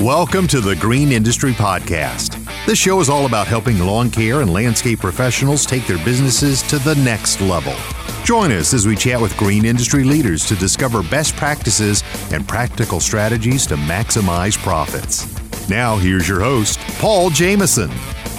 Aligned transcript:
Welcome 0.00 0.48
to 0.48 0.60
the 0.60 0.74
Green 0.74 1.12
Industry 1.12 1.52
Podcast. 1.52 2.44
This 2.66 2.80
show 2.80 2.98
is 2.98 3.08
all 3.08 3.26
about 3.26 3.46
helping 3.46 3.78
lawn 3.78 4.10
care 4.10 4.40
and 4.40 4.52
landscape 4.52 4.98
professionals 4.98 5.64
take 5.64 5.86
their 5.86 6.04
businesses 6.04 6.62
to 6.62 6.80
the 6.80 6.96
next 6.96 7.40
level. 7.40 7.74
Join 8.24 8.50
us 8.50 8.74
as 8.74 8.88
we 8.88 8.96
chat 8.96 9.20
with 9.20 9.36
green 9.36 9.64
industry 9.64 10.02
leaders 10.02 10.46
to 10.46 10.56
discover 10.56 11.04
best 11.04 11.36
practices 11.36 12.02
and 12.32 12.46
practical 12.46 12.98
strategies 12.98 13.68
to 13.68 13.76
maximize 13.76 14.58
profits. 14.58 15.28
Now, 15.70 15.96
here's 15.96 16.28
your 16.28 16.40
host, 16.40 16.80
Paul 16.98 17.30
Jamison. 17.30 17.90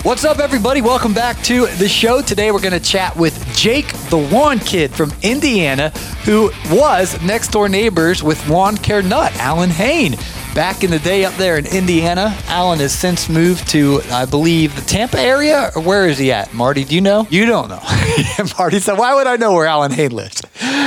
What's 0.03 0.25
up, 0.25 0.39
everybody? 0.39 0.81
Welcome 0.81 1.13
back 1.13 1.41
to 1.43 1.67
the 1.77 1.87
show. 1.87 2.21
Today, 2.21 2.51
we're 2.51 2.59
going 2.59 2.73
to 2.73 2.85
chat 2.85 3.15
with 3.15 3.33
Jake, 3.55 3.87
the 4.09 4.17
lawn 4.17 4.59
kid 4.59 4.91
from 4.91 5.13
Indiana, 5.23 5.89
who 6.25 6.51
was 6.69 7.19
next 7.23 7.51
door 7.51 7.69
neighbors 7.69 8.21
with 8.21 8.45
Lawn 8.49 8.75
Care 8.75 9.01
Nut, 9.01 9.33
Allyn 9.37 9.69
Hane 9.69 10.15
back 10.55 10.85
in 10.85 10.89
the 10.89 10.99
day 10.99 11.25
up 11.25 11.33
there 11.35 11.57
in 11.57 11.65
Indiana. 11.67 12.35
Allyn 12.47 12.79
has 12.79 12.97
since 12.97 13.27
moved 13.27 13.67
to, 13.67 14.01
I 14.09 14.25
believe, 14.25 14.73
the 14.75 14.81
Tampa 14.81 15.19
area. 15.19 15.69
Or 15.75 15.81
where 15.81 16.07
is 16.07 16.17
he 16.17 16.31
at? 16.31 16.53
Marty, 16.53 16.85
do 16.85 16.95
you 16.95 17.01
know? 17.01 17.27
You 17.29 17.45
don't 17.45 17.67
know. 17.67 17.81
Marty 18.57 18.79
said, 18.79 18.97
Why 18.97 19.13
would 19.13 19.27
I 19.27 19.35
know 19.35 19.53
where 19.53 19.67
Allyn 19.67 19.91
Hane 19.91 20.11
lives? 20.11 20.41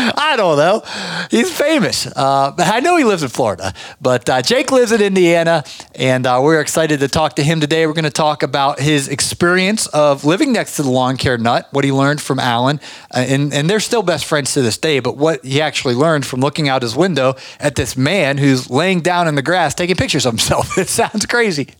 I 0.16 0.36
don't 0.36 0.56
know. 0.56 0.82
He's 1.30 1.56
famous. 1.56 2.06
Uh, 2.06 2.54
I 2.58 2.80
know 2.80 2.96
he 2.96 3.04
lives 3.04 3.22
in 3.22 3.28
Florida, 3.28 3.74
but 4.00 4.28
uh, 4.28 4.42
Jake 4.42 4.70
lives 4.70 4.92
in 4.92 5.02
Indiana, 5.02 5.64
and 5.94 6.26
uh, 6.26 6.40
we're 6.42 6.60
excited 6.60 7.00
to 7.00 7.08
talk 7.08 7.36
to 7.36 7.42
him 7.42 7.60
today. 7.60 7.86
We're 7.86 7.92
going 7.92 8.04
to 8.04 8.10
talk 8.10 8.42
about 8.42 8.80
his 8.80 9.08
experience 9.08 9.86
of 9.88 10.24
living 10.24 10.52
next 10.52 10.76
to 10.76 10.82
the 10.82 10.90
lawn 10.90 11.16
care 11.16 11.38
nut, 11.38 11.68
what 11.72 11.84
he 11.84 11.92
learned 11.92 12.20
from 12.20 12.38
Allyn, 12.38 12.80
uh, 13.14 13.18
and, 13.18 13.52
and 13.52 13.68
they're 13.68 13.80
still 13.80 14.02
best 14.02 14.24
friends 14.24 14.54
to 14.54 14.62
this 14.62 14.78
day, 14.78 15.00
but 15.00 15.16
what 15.16 15.44
he 15.44 15.60
actually 15.60 15.94
learned 15.94 16.24
from 16.24 16.40
looking 16.40 16.68
out 16.68 16.82
his 16.82 16.96
window 16.96 17.34
at 17.60 17.74
this 17.74 17.96
man 17.96 18.38
who's 18.38 18.70
laying 18.70 19.00
down 19.00 19.28
in 19.28 19.34
the 19.34 19.42
grass 19.42 19.74
taking 19.74 19.96
pictures 19.96 20.26
of 20.26 20.32
himself. 20.32 20.76
It 20.78 20.88
sounds 20.88 21.26
crazy, 21.26 21.70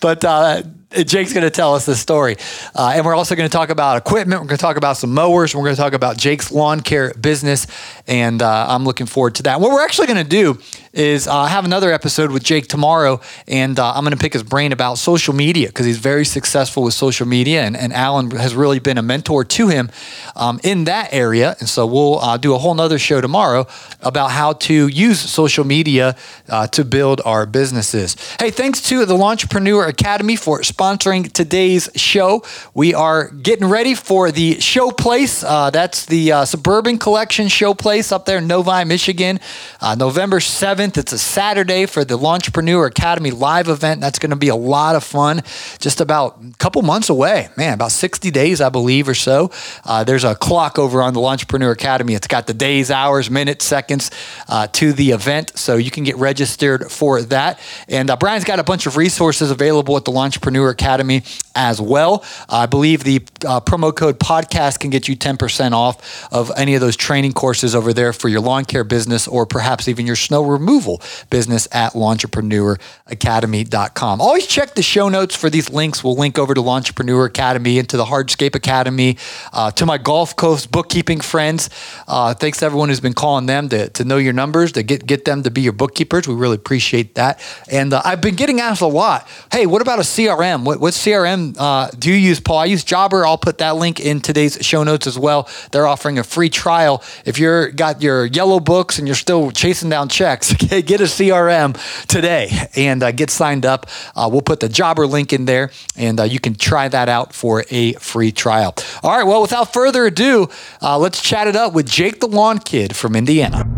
but 0.00 0.24
uh, 0.24 0.62
Jake's 0.92 1.32
going 1.32 1.42
to 1.42 1.50
tell 1.50 1.74
us 1.74 1.84
the 1.84 1.96
story. 1.96 2.36
Uh, 2.72 2.92
and 2.94 3.04
we're 3.04 3.14
also 3.14 3.34
going 3.34 3.48
to 3.48 3.52
talk 3.52 3.70
about 3.70 3.96
equipment. 3.96 4.40
We're 4.40 4.46
going 4.46 4.56
to 4.56 4.62
talk 4.62 4.76
about 4.76 4.96
some 4.96 5.12
mowers. 5.12 5.54
We're 5.54 5.64
going 5.64 5.74
to 5.74 5.80
talk 5.80 5.94
about 5.94 6.16
Jake's 6.16 6.52
lawn 6.52 6.80
care 6.80 7.12
business. 7.14 7.66
And 8.06 8.40
uh, 8.40 8.66
I'm 8.68 8.84
looking 8.84 9.06
forward 9.06 9.34
to 9.36 9.42
that. 9.44 9.60
What 9.60 9.72
we're 9.72 9.84
actually 9.84 10.06
going 10.06 10.22
to 10.22 10.28
do 10.28 10.58
is 10.92 11.26
uh, 11.26 11.46
have 11.46 11.64
another 11.64 11.92
episode 11.92 12.30
with 12.30 12.44
Jake 12.44 12.68
tomorrow. 12.68 13.20
And 13.48 13.78
uh, 13.80 13.92
I'm 13.94 14.04
going 14.04 14.16
to 14.16 14.18
pick 14.18 14.32
his 14.32 14.44
brain 14.44 14.70
about 14.70 14.98
social 14.98 15.34
media 15.34 15.66
because 15.66 15.86
he's 15.86 15.98
very 15.98 16.24
successful 16.24 16.84
with 16.84 16.94
social 16.94 17.26
media. 17.26 17.62
And, 17.62 17.76
and 17.76 17.92
Allyn 17.92 18.30
has 18.30 18.54
really 18.54 18.78
been 18.78 18.96
a 18.96 19.02
mentor 19.02 19.44
to 19.44 19.68
him 19.68 19.90
um, 20.36 20.60
in 20.62 20.84
that 20.84 21.12
area. 21.12 21.56
And 21.58 21.68
so 21.68 21.84
we'll 21.84 22.20
uh, 22.20 22.36
do 22.36 22.54
a 22.54 22.58
whole 22.58 22.74
nother 22.74 23.00
show 23.00 23.20
tomorrow 23.20 23.66
about 24.02 24.30
how 24.30 24.52
to 24.52 24.86
use 24.86 25.18
social 25.18 25.64
media 25.64 26.16
uh, 26.48 26.68
to 26.68 26.84
build 26.84 27.20
our 27.24 27.44
businesses. 27.44 28.16
Hey, 28.38 28.50
thanks 28.52 28.80
to 28.82 29.04
the 29.04 29.14
Lawntrepreneur 29.14 29.88
Academy 29.88 30.36
for 30.36 30.60
sponsoring 30.76 31.32
today's 31.32 31.88
show. 31.96 32.42
We 32.74 32.92
are 32.92 33.28
getting 33.28 33.66
ready 33.66 33.94
for 33.94 34.30
the 34.30 34.60
show 34.60 34.90
place. 34.90 35.42
Uh, 35.42 35.70
that's 35.70 36.04
the 36.04 36.32
uh, 36.32 36.44
Suburban 36.44 36.98
Collection 36.98 37.48
show 37.48 37.72
place 37.72 38.12
up 38.12 38.26
there 38.26 38.38
in 38.38 38.46
Novi, 38.46 38.84
Michigan. 38.84 39.40
Uh, 39.80 39.94
November 39.94 40.38
7th. 40.38 40.98
It's 40.98 41.12
a 41.12 41.18
Saturday 41.18 41.86
for 41.86 42.04
the 42.04 42.18
Lawntrepreneur 42.18 42.86
Academy 42.88 43.30
live 43.30 43.68
event. 43.68 44.02
That's 44.02 44.18
going 44.18 44.30
to 44.30 44.36
be 44.36 44.48
a 44.48 44.56
lot 44.56 44.96
of 44.96 45.04
fun. 45.04 45.42
Just 45.78 46.02
about 46.02 46.38
a 46.42 46.52
couple 46.58 46.82
months 46.82 47.08
away. 47.08 47.48
Man, 47.56 47.72
about 47.72 47.92
60 47.92 48.30
days, 48.30 48.60
I 48.60 48.68
believe, 48.68 49.08
or 49.08 49.14
so. 49.14 49.50
Uh, 49.82 50.04
there's 50.04 50.24
a 50.24 50.34
clock 50.34 50.78
over 50.78 51.00
on 51.00 51.14
the 51.14 51.20
Lawntrepreneur 51.20 51.72
Academy. 51.72 52.14
It's 52.14 52.26
got 52.26 52.46
the 52.46 52.54
days, 52.54 52.90
hours, 52.90 53.30
minutes, 53.30 53.64
seconds 53.64 54.10
uh, 54.48 54.66
to 54.72 54.92
the 54.92 55.12
event. 55.12 55.56
So 55.56 55.76
you 55.76 55.90
can 55.90 56.04
get 56.04 56.16
registered 56.16 56.90
for 56.90 57.22
that. 57.22 57.60
And 57.88 58.10
uh, 58.10 58.16
Brian's 58.16 58.44
got 58.44 58.58
a 58.58 58.64
bunch 58.64 58.84
of 58.84 58.98
resources 58.98 59.50
available 59.50 59.96
at 59.96 60.04
the 60.04 60.12
Lawntrepreneur 60.12 60.65
Academy 60.70 61.22
as 61.56 61.80
well. 61.80 62.22
I 62.48 62.66
believe 62.66 63.02
the 63.02 63.16
uh, 63.44 63.58
promo 63.60 63.96
code 63.96 64.20
podcast 64.20 64.78
can 64.78 64.90
get 64.90 65.08
you 65.08 65.16
10% 65.16 65.72
off 65.72 66.32
of 66.32 66.52
any 66.56 66.74
of 66.74 66.80
those 66.80 66.96
training 66.96 67.32
courses 67.32 67.74
over 67.74 67.92
there 67.92 68.12
for 68.12 68.28
your 68.28 68.40
lawn 68.40 68.64
care 68.64 68.84
business 68.84 69.26
or 69.26 69.44
perhaps 69.46 69.88
even 69.88 70.06
your 70.06 70.14
snow 70.14 70.44
removal 70.44 71.02
business 71.30 71.66
at 71.72 71.94
lawntrepreneur.academy.com. 71.94 74.20
Always 74.20 74.46
check 74.46 74.74
the 74.74 74.82
show 74.82 75.08
notes 75.08 75.34
for 75.34 75.50
these 75.50 75.68
links. 75.70 76.04
We'll 76.04 76.16
link 76.16 76.38
over 76.38 76.54
to 76.54 76.60
Lawntrepreneur 76.60 77.26
Academy 77.26 77.78
and 77.78 77.88
to 77.88 77.96
the 77.96 78.04
Hardscape 78.04 78.54
Academy, 78.54 79.16
uh, 79.52 79.70
to 79.72 79.84
my 79.86 79.98
Gulf 79.98 80.36
Coast 80.36 80.70
bookkeeping 80.70 81.20
friends. 81.20 81.68
Uh, 82.06 82.34
thanks 82.34 82.58
to 82.58 82.66
everyone 82.66 82.90
who's 82.90 83.00
been 83.00 83.14
calling 83.14 83.46
them 83.46 83.70
to, 83.70 83.88
to 83.90 84.04
know 84.04 84.18
your 84.18 84.34
numbers, 84.34 84.72
to 84.72 84.82
get, 84.82 85.06
get 85.06 85.24
them 85.24 85.42
to 85.42 85.50
be 85.50 85.62
your 85.62 85.72
bookkeepers. 85.72 86.28
We 86.28 86.34
really 86.34 86.56
appreciate 86.56 87.14
that. 87.14 87.40
And 87.70 87.94
uh, 87.94 88.02
I've 88.04 88.20
been 88.20 88.34
getting 88.34 88.60
asked 88.60 88.82
a 88.82 88.86
lot 88.86 89.26
hey, 89.52 89.66
what 89.66 89.80
about 89.80 89.98
a 89.98 90.02
CRM? 90.02 90.64
What, 90.64 90.80
what 90.80 90.92
CRM 90.92 91.45
uh, 91.58 91.90
do 91.98 92.12
use, 92.12 92.40
Paul? 92.40 92.58
I 92.58 92.64
use 92.66 92.84
Jobber. 92.84 93.26
I'll 93.26 93.38
put 93.38 93.58
that 93.58 93.76
link 93.76 94.00
in 94.00 94.20
today's 94.20 94.58
show 94.60 94.82
notes 94.82 95.06
as 95.06 95.18
well. 95.18 95.48
They're 95.72 95.86
offering 95.86 96.18
a 96.18 96.24
free 96.24 96.48
trial. 96.48 97.02
If 97.24 97.38
you're 97.38 97.70
got 97.70 98.02
your 98.02 98.26
yellow 98.26 98.60
books 98.60 98.98
and 98.98 99.06
you're 99.06 99.16
still 99.16 99.50
chasing 99.50 99.88
down 99.88 100.08
checks, 100.08 100.52
get 100.54 101.00
a 101.00 101.04
CRM 101.04 101.76
today 102.06 102.50
and 102.74 103.02
uh, 103.02 103.12
get 103.12 103.30
signed 103.30 103.66
up. 103.66 103.86
Uh, 104.14 104.28
we'll 104.30 104.42
put 104.42 104.60
the 104.60 104.68
Jobber 104.68 105.06
link 105.06 105.32
in 105.32 105.44
there, 105.44 105.70
and 105.96 106.20
uh, 106.20 106.24
you 106.24 106.40
can 106.40 106.54
try 106.54 106.88
that 106.88 107.08
out 107.08 107.32
for 107.32 107.64
a 107.70 107.92
free 107.94 108.32
trial. 108.32 108.74
All 109.02 109.16
right. 109.16 109.24
Well, 109.24 109.42
without 109.42 109.72
further 109.72 110.06
ado, 110.06 110.48
uh, 110.82 110.98
let's 110.98 111.20
chat 111.20 111.46
it 111.46 111.56
up 111.56 111.72
with 111.72 111.86
Jake 111.86 112.20
the 112.20 112.28
Lawn 112.28 112.58
Kid 112.58 112.96
from 112.96 113.14
Indiana. 113.14 113.75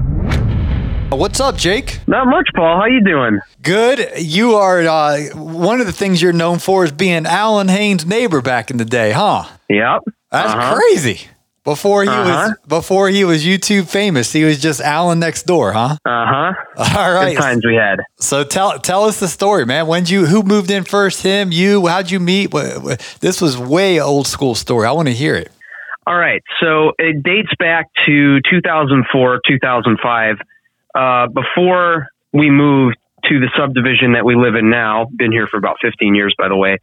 What's 1.10 1.40
up, 1.40 1.56
Jake? 1.56 2.00
Not 2.06 2.26
much, 2.26 2.48
Paul. 2.54 2.78
How 2.80 2.86
you 2.86 3.02
doing? 3.02 3.40
Good. 3.62 4.06
You 4.18 4.54
are 4.56 4.82
uh, 4.82 5.18
one 5.34 5.80
of 5.80 5.86
the 5.86 5.92
things 5.92 6.20
you're 6.20 6.32
known 6.34 6.58
for 6.58 6.84
is 6.84 6.92
being 6.92 7.24
Allyn 7.26 7.68
Hane's 7.68 8.04
neighbor 8.04 8.42
back 8.42 8.70
in 8.70 8.76
the 8.76 8.84
day, 8.84 9.12
huh? 9.12 9.44
Yep. 9.70 10.02
That's 10.30 10.52
Uh-huh. 10.52 10.74
crazy. 10.74 11.20
Before 11.64 12.02
he 12.02 12.08
Uh-huh. 12.08 12.50
was 12.50 12.56
before 12.68 13.08
he 13.08 13.24
was 13.24 13.44
YouTube 13.44 13.88
famous, 13.88 14.32
he 14.32 14.44
was 14.44 14.60
just 14.60 14.80
Allyn 14.82 15.18
next 15.18 15.44
door, 15.44 15.72
huh? 15.72 15.96
Uh 16.04 16.26
huh. 16.26 16.52
All 16.98 17.12
right. 17.12 17.34
Good 17.36 17.42
times 17.42 17.64
we 17.66 17.74
had. 17.74 18.00
So 18.20 18.44
tell 18.44 18.78
tell 18.78 19.04
us 19.04 19.18
the 19.18 19.28
story, 19.28 19.64
man. 19.66 19.86
When 19.86 20.04
you 20.06 20.26
who 20.26 20.42
moved 20.42 20.70
in 20.70 20.84
first? 20.84 21.22
Him? 21.22 21.52
You? 21.52 21.86
How'd 21.86 22.10
you 22.10 22.20
meet? 22.20 22.50
This 23.20 23.40
was 23.40 23.56
way 23.58 23.98
old 24.00 24.26
school 24.26 24.54
story. 24.54 24.86
I 24.86 24.92
want 24.92 25.08
to 25.08 25.14
hear 25.14 25.34
it. 25.34 25.50
All 26.06 26.16
right. 26.16 26.42
So 26.60 26.92
it 26.98 27.22
dates 27.22 27.50
back 27.58 27.86
to 28.06 28.40
2004, 28.50 29.40
2005. 29.46 30.36
Uh, 30.98 31.28
before 31.28 32.08
we 32.32 32.50
moved 32.50 32.96
to 33.24 33.38
the 33.38 33.48
subdivision 33.56 34.14
that 34.14 34.24
we 34.24 34.34
live 34.34 34.56
in 34.56 34.68
now, 34.68 35.06
been 35.14 35.30
here 35.30 35.46
for 35.46 35.56
about 35.56 35.76
15 35.80 36.16
years, 36.16 36.34
by 36.36 36.48
the 36.48 36.56
way. 36.56 36.78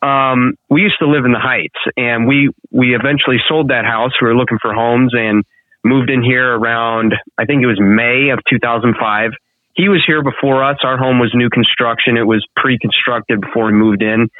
Um, 0.00 0.54
we 0.70 0.82
used 0.82 1.00
to 1.00 1.08
live 1.08 1.24
in 1.24 1.32
the 1.32 1.40
Heights, 1.40 1.74
and 1.96 2.28
we 2.28 2.50
we 2.70 2.94
eventually 2.94 3.38
sold 3.48 3.68
that 3.68 3.84
house. 3.84 4.12
We 4.22 4.28
were 4.28 4.36
looking 4.36 4.58
for 4.62 4.72
homes 4.72 5.14
and 5.14 5.44
moved 5.82 6.10
in 6.10 6.22
here 6.22 6.54
around 6.54 7.14
I 7.36 7.44
think 7.44 7.60
it 7.60 7.66
was 7.66 7.80
May 7.80 8.30
of 8.30 8.38
2005. 8.48 9.32
He 9.74 9.88
was 9.88 10.04
here 10.06 10.22
before 10.22 10.62
us. 10.62 10.78
Our 10.84 10.96
home 10.96 11.18
was 11.18 11.32
new 11.34 11.50
construction. 11.50 12.16
It 12.16 12.26
was 12.26 12.46
pre-constructed 12.54 13.40
before 13.40 13.66
we 13.66 13.72
moved 13.72 14.02
in, 14.02 14.30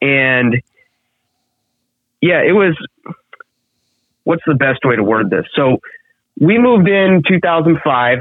and 0.00 0.62
yeah, 2.22 2.40
it 2.40 2.52
was. 2.52 2.74
What's 4.24 4.42
the 4.46 4.54
best 4.54 4.80
way 4.84 4.96
to 4.96 5.02
word 5.02 5.28
this? 5.28 5.44
So 5.54 5.80
we 6.38 6.56
moved 6.56 6.88
in 6.88 7.22
2005 7.28 8.20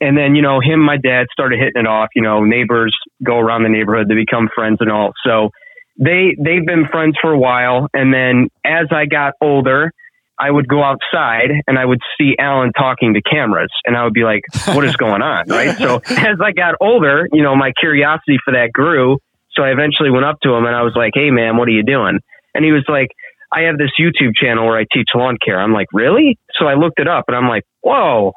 and 0.00 0.16
then 0.16 0.34
you 0.34 0.42
know 0.42 0.60
him 0.60 0.74
and 0.80 0.84
my 0.84 0.96
dad 0.96 1.26
started 1.32 1.58
hitting 1.58 1.80
it 1.80 1.86
off 1.86 2.08
you 2.14 2.22
know 2.22 2.44
neighbors 2.44 2.96
go 3.24 3.38
around 3.38 3.62
the 3.62 3.68
neighborhood 3.68 4.08
they 4.08 4.14
become 4.14 4.48
friends 4.54 4.78
and 4.80 4.90
all. 4.90 5.12
So 5.24 5.50
they 5.98 6.36
they've 6.38 6.64
been 6.64 6.86
friends 6.90 7.16
for 7.20 7.32
a 7.32 7.38
while. 7.38 7.88
And 7.92 8.12
then 8.12 8.48
as 8.64 8.86
i 8.92 9.06
got 9.06 9.34
older 9.40 9.92
i 10.38 10.50
would 10.50 10.68
go 10.68 10.82
outside 10.82 11.50
and 11.66 11.78
i 11.78 11.84
would 11.84 12.00
see 12.18 12.36
allyn 12.38 12.72
talking 12.72 13.14
to 13.14 13.22
cameras 13.22 13.70
and 13.84 13.96
i 13.96 14.04
would 14.04 14.12
be 14.14 14.24
like 14.24 14.42
what 14.66 14.84
is 14.84 14.96
going 14.96 15.22
on? 15.22 15.44
Right? 15.48 15.76
So 15.76 15.96
as 15.96 16.38
i 16.42 16.52
got 16.52 16.76
older 16.80 17.28
you 17.32 17.42
know 17.42 17.56
my 17.56 17.72
curiosity 17.78 18.38
for 18.44 18.54
that 18.54 18.72
grew. 18.72 19.18
So 19.54 19.62
i 19.62 19.70
eventually 19.70 20.10
went 20.10 20.24
up 20.24 20.38
to 20.42 20.54
him 20.54 20.64
and 20.64 20.74
i 20.74 20.82
was 20.82 20.94
like 20.94 21.12
hey 21.14 21.30
man 21.30 21.56
what 21.56 21.68
are 21.68 21.72
you 21.72 21.84
doing? 21.84 22.20
And 22.54 22.64
he 22.64 22.72
was 22.72 22.84
like 22.88 23.08
i 23.52 23.62
have 23.62 23.78
this 23.78 23.90
youtube 24.00 24.32
channel 24.40 24.66
where 24.66 24.78
i 24.78 24.84
teach 24.92 25.08
lawn 25.14 25.36
care. 25.44 25.60
I'm 25.60 25.72
like 25.72 25.88
really? 25.92 26.38
So 26.58 26.66
i 26.66 26.74
looked 26.74 27.00
it 27.00 27.08
up 27.08 27.24
and 27.28 27.36
i'm 27.36 27.48
like 27.48 27.64
whoa 27.82 28.32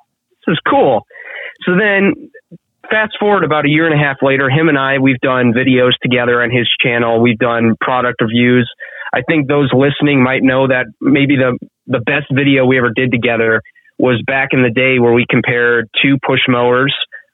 this 0.45 0.53
is 0.53 0.59
cool 0.67 1.05
so 1.63 1.71
then 1.77 2.31
fast 2.89 3.13
forward 3.19 3.43
about 3.43 3.65
a 3.65 3.69
year 3.69 3.87
and 3.87 3.95
a 3.95 4.03
half 4.03 4.17
later, 4.21 4.49
him 4.49 4.67
and 4.69 4.77
I, 4.77 4.99
we've 4.99 5.19
done 5.19 5.53
videos 5.53 5.93
together 6.01 6.43
on 6.43 6.51
his 6.51 6.67
channel. 6.81 7.21
We've 7.21 7.39
done 7.39 7.75
product 7.79 8.21
reviews. 8.21 8.69
I 9.13 9.21
think 9.27 9.47
those 9.47 9.71
listening 9.73 10.23
might 10.23 10.43
know 10.43 10.67
that 10.67 10.85
maybe 10.99 11.35
the, 11.35 11.57
the 11.87 11.99
best 11.99 12.27
video 12.31 12.65
we 12.65 12.77
ever 12.77 12.91
did 12.95 13.11
together 13.11 13.61
was 13.97 14.21
back 14.25 14.49
in 14.51 14.63
the 14.63 14.69
day 14.69 14.99
where 14.99 15.13
we 15.13 15.25
compared 15.29 15.89
two 16.01 16.17
push 16.25 16.41
mowers. 16.47 16.93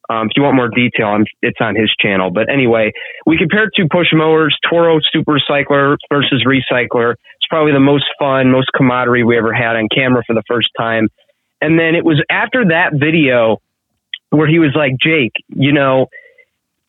Um, 0.10 0.28
if 0.28 0.32
you 0.38 0.44
want 0.44 0.56
more 0.56 0.70
detail, 0.70 1.08
I'm, 1.08 1.26
it's 1.42 1.60
on 1.60 1.76
his 1.76 1.94
channel. 2.00 2.32
But 2.32 2.50
anyway, 2.52 2.92
we 3.26 3.38
compared 3.38 3.72
two 3.76 3.88
push 3.92 4.08
mowers, 4.14 4.56
Toro 4.70 5.00
Super 5.12 5.38
Recycler 5.38 5.98
versus 6.10 6.46
Recycler. 6.48 7.12
It's 7.12 7.48
probably 7.50 7.74
the 7.74 7.80
most 7.80 8.06
fun, 8.18 8.52
most 8.52 8.70
camaraderie 8.76 9.24
we 9.24 9.38
ever 9.38 9.54
had 9.54 9.76
on 9.76 9.88
camera 9.94 10.24
for 10.26 10.34
the 10.34 10.44
first 10.48 10.70
time. 10.78 11.10
And 11.62 11.80
then 11.80 11.96
it 11.96 12.06
was 12.06 12.24
after 12.30 12.66
that 12.70 12.92
video 12.94 13.58
where 14.30 14.48
he 14.48 14.60
was 14.60 14.72
like, 14.76 14.94
Jake, 15.02 15.34
you 15.48 15.72
know, 15.72 16.08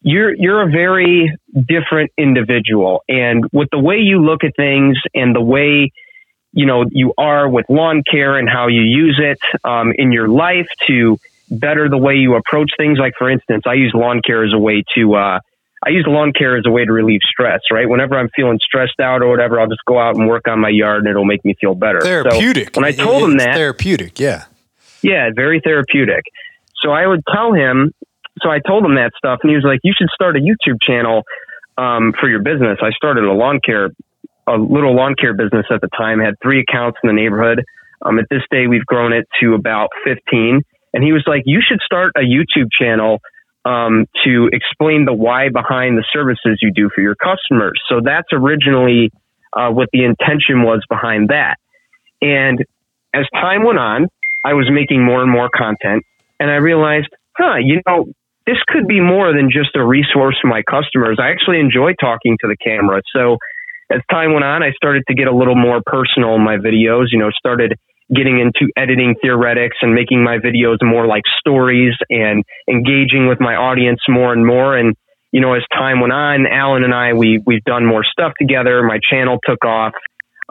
you're 0.00 0.35
you're 0.35 0.62
a 0.62 0.70
very 0.70 1.37
different 1.55 2.12
individual, 2.17 3.02
and 3.08 3.44
with 3.52 3.69
the 3.73 3.79
way 3.79 3.96
you 3.96 4.25
look 4.25 4.44
at 4.44 4.55
things 4.56 4.96
and 5.14 5.35
the 5.35 5.40
way 5.40 5.90
you 6.52 6.67
know 6.67 6.85
you 6.90 7.12
are 7.19 7.49
with 7.49 7.67
lawn 7.69 8.02
care 8.08 8.38
and 8.38 8.49
how 8.49 8.69
you 8.69 8.82
use 8.82 9.20
it 9.23 9.38
um, 9.64 9.93
in 9.96 10.12
your 10.12 10.29
life 10.29 10.69
to 10.87 11.19
better 11.50 11.88
the 11.88 11.99
way 11.99 12.14
you 12.14 12.37
approach 12.37 12.70
things. 12.76 12.99
Like 12.99 13.14
for 13.19 13.29
instance, 13.29 13.64
I 13.67 13.75
use 13.75 13.93
lawn 13.94 14.20
care 14.25 14.44
as 14.44 14.52
a 14.55 14.58
way 14.58 14.85
to 14.96 15.14
uh, 15.14 15.40
I 15.85 15.90
use 15.90 16.05
lawn 16.06 16.32
care 16.32 16.56
as 16.56 16.64
a 16.64 16.70
way 16.70 16.85
to 16.85 16.93
relieve 16.93 17.20
stress. 17.29 17.62
Right, 17.73 17.88
whenever 17.88 18.17
I'm 18.17 18.29
feeling 18.37 18.61
stressed 18.62 19.00
out 19.00 19.23
or 19.23 19.29
whatever, 19.29 19.61
I'll 19.61 19.69
just 19.69 19.85
go 19.85 19.99
out 19.99 20.14
and 20.14 20.29
work 20.29 20.46
on 20.46 20.61
my 20.61 20.70
yard, 20.70 21.00
and 21.00 21.08
it'll 21.08 21.25
make 21.25 21.44
me 21.44 21.55
feel 21.61 21.75
better. 21.75 22.00
Therapeutic. 22.00 22.76
So 22.76 22.81
when 22.81 22.88
I 22.88 22.93
told 22.93 23.25
him 23.25 23.38
that, 23.38 23.56
therapeutic. 23.56 24.20
Yeah. 24.20 24.44
Yeah, 25.02 25.31
very 25.35 25.61
therapeutic. 25.61 26.25
So 26.82 26.90
I 26.90 27.06
would 27.06 27.22
tell 27.32 27.52
him. 27.52 27.92
So 28.42 28.50
I 28.50 28.60
told 28.66 28.84
him 28.84 28.94
that 28.94 29.12
stuff, 29.19 29.40
and 29.42 29.50
he 29.50 29.56
was 29.56 29.64
like, 29.64 29.80
"You 29.82 29.92
should 29.98 30.08
start 30.14 30.36
a 30.36 30.40
YouTube 30.40 30.78
channel 30.80 31.22
um, 31.76 32.12
for 32.19 32.28
your 32.28 32.40
business." 32.40 32.78
I 32.82 32.90
started 32.90 33.25
a 33.25 33.32
lawn 33.32 33.60
care, 33.64 33.90
a 34.46 34.56
little 34.56 34.94
lawn 34.94 35.14
care 35.19 35.34
business 35.34 35.66
at 35.70 35.80
the 35.80 35.88
time. 35.96 36.20
Had 36.20 36.34
three 36.42 36.60
accounts 36.60 36.98
in 37.02 37.08
the 37.08 37.14
neighborhood. 37.14 37.64
Um, 38.02 38.19
at 38.19 38.26
this 38.30 38.42
day, 38.50 38.66
we've 38.69 38.86
grown 38.86 39.12
it 39.12 39.26
to 39.40 39.54
about 39.54 39.88
fifteen. 40.04 40.62
And 40.94 41.04
he 41.04 41.12
was 41.12 41.25
like, 41.26 41.42
"You 41.46 41.60
should 41.66 41.80
start 41.84 42.12
a 42.16 42.20
YouTube 42.20 42.69
channel." 42.78 43.20
Um, 43.64 44.06
to 44.25 44.48
explain 44.52 45.04
the 45.04 45.12
why 45.12 45.50
behind 45.50 45.98
the 45.98 46.04
services 46.10 46.58
you 46.62 46.72
do 46.72 46.88
for 46.94 47.02
your 47.02 47.16
customers. 47.16 47.78
So 47.90 48.00
that's 48.02 48.28
originally 48.32 49.10
uh, 49.52 49.69
what 49.70 49.88
the 49.92 50.04
intention 50.04 50.62
was 50.62 50.80
behind 50.88 51.28
that. 51.28 51.56
And 52.22 52.64
as 53.12 53.26
time 53.34 53.64
went 53.64 53.78
on, 53.78 54.06
I 54.44 54.54
was 54.54 54.70
making 54.70 55.04
more 55.04 55.20
and 55.20 55.30
more 55.30 55.50
content, 55.54 56.04
and 56.40 56.50
I 56.50 56.56
realized, 56.56 57.08
huh, 57.37 57.56
you 57.62 57.81
know, 57.87 58.06
this 58.46 58.58
could 58.67 58.88
be 58.88 59.00
more 59.00 59.32
than 59.32 59.50
just 59.52 59.76
a 59.76 59.85
resource 59.85 60.37
for 60.40 60.49
my 60.49 60.62
customers. 60.62 61.19
I 61.20 61.31
actually 61.31 61.61
enjoy 61.61 61.93
talking 62.00 62.38
to 62.40 62.49
the 62.49 62.56
camera. 62.56 63.02
So 63.14 63.37
as 63.93 64.00
time 64.11 64.32
went 64.32 64.44
on, 64.44 64.62
I 64.62 64.73
started 64.73 65.05
to 65.08 65.14
get 65.14 65.29
a 65.29 65.35
little 65.35 65.55
more 65.55 65.81
personal 65.85 66.35
in 66.35 66.43
my 66.43 66.56
videos, 66.56 67.06
you 67.11 67.19
know, 67.19 67.31
started 67.37 67.75
getting 68.14 68.40
into 68.40 68.73
editing 68.76 69.17
theoretics 69.20 69.76
and 69.82 69.94
making 69.94 70.25
my 70.25 70.38
videos 70.38 70.79
more 70.82 71.06
like 71.06 71.25
stories 71.38 71.94
and 72.08 72.43
engaging 72.69 73.29
with 73.29 73.38
my 73.38 73.55
audience 73.55 74.00
more 74.08 74.32
and 74.32 74.46
more. 74.46 74.76
And, 74.76 74.96
you 75.31 75.40
know, 75.40 75.52
as 75.52 75.62
time 75.73 76.00
went 76.00 76.12
on, 76.14 76.46
Allyn 76.46 76.85
and 76.85 76.94
I, 76.94 77.12
we, 77.12 77.43
we've 77.44 77.64
done 77.64 77.85
more 77.85 78.05
stuff 78.05 78.32
together. 78.38 78.82
My 78.82 78.99
channel 79.11 79.38
took 79.44 79.62
off. 79.64 79.93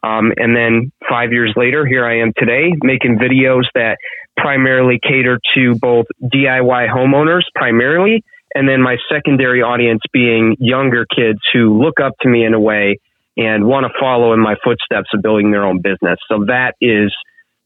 Um, 0.08 0.32
and 0.38 0.56
then 0.56 0.92
five 1.10 1.32
years 1.32 1.54
later, 1.56 1.86
here 1.86 2.06
I 2.06 2.20
am 2.20 2.32
today 2.38 2.74
making 2.82 3.18
videos 3.18 3.64
that 3.76 3.98
primarily 4.38 5.00
cater 5.02 5.40
to 5.56 5.76
both 5.76 6.06
DIY 6.24 6.88
homeowners 6.90 7.44
primarily, 7.56 8.24
and 8.56 8.70
then 8.70 8.82
my 8.82 8.98
secondary 9.12 9.62
audience 9.62 10.02
being 10.14 10.56
younger 10.60 11.06
kids 11.14 11.40
who 11.52 11.82
look 11.82 12.00
up 12.00 12.14
to 12.22 12.30
me 12.30 12.46
in 12.46 12.54
a 12.54 12.60
way 12.60 13.00
and 13.36 13.66
want 13.66 13.86
to 13.86 13.92
follow 14.00 14.34
in 14.34 14.40
my 14.40 14.56
footsteps 14.64 15.10
of 15.14 15.22
building 15.22 15.52
their 15.52 15.66
own 15.66 15.82
business. 15.82 16.20
So 16.30 16.46
that 16.46 16.76
is 16.82 17.14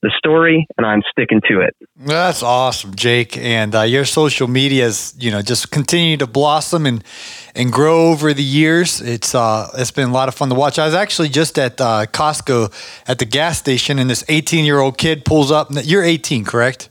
the 0.02 0.12
story, 0.18 0.68
and 0.78 0.86
I'm 0.86 1.02
sticking 1.12 1.42
to 1.50 1.62
it. 1.62 1.76
That's 1.96 2.44
awesome, 2.44 2.96
Jake. 2.96 3.38
And 3.38 3.76
uh, 3.76 3.82
your 3.82 4.06
social 4.06 4.48
media 4.48 4.86
is, 4.86 5.16
you 5.20 5.32
know, 5.32 5.42
just 5.42 5.72
continue 5.72 6.18
to 6.18 6.28
blossom 6.28 6.86
and 6.86 7.04
and 7.56 7.72
grow 7.72 8.10
over 8.10 8.34
the 8.34 8.44
years. 8.44 9.02
It's 9.02 9.36
uh, 9.36 9.70
it's 9.78 9.92
been 9.92 10.10
a 10.10 10.14
lot 10.14 10.28
of 10.28 10.36
fun 10.36 10.50
to 10.50 10.56
watch. 10.56 10.80
I 10.80 10.86
was 10.86 10.96
actually 10.96 11.30
just 11.30 11.58
at 11.60 11.80
uh, 11.80 12.06
Costco 12.08 12.72
at 13.08 13.20
the 13.20 13.26
gas 13.26 13.60
station, 13.60 14.00
and 14.00 14.10
this 14.10 14.24
18 14.28 14.66
year 14.66 14.80
old 14.80 14.98
kid 14.98 15.26
pulls 15.26 15.52
up. 15.52 15.70
You're 15.72 16.04
18, 16.04 16.46
correct? 16.46 16.90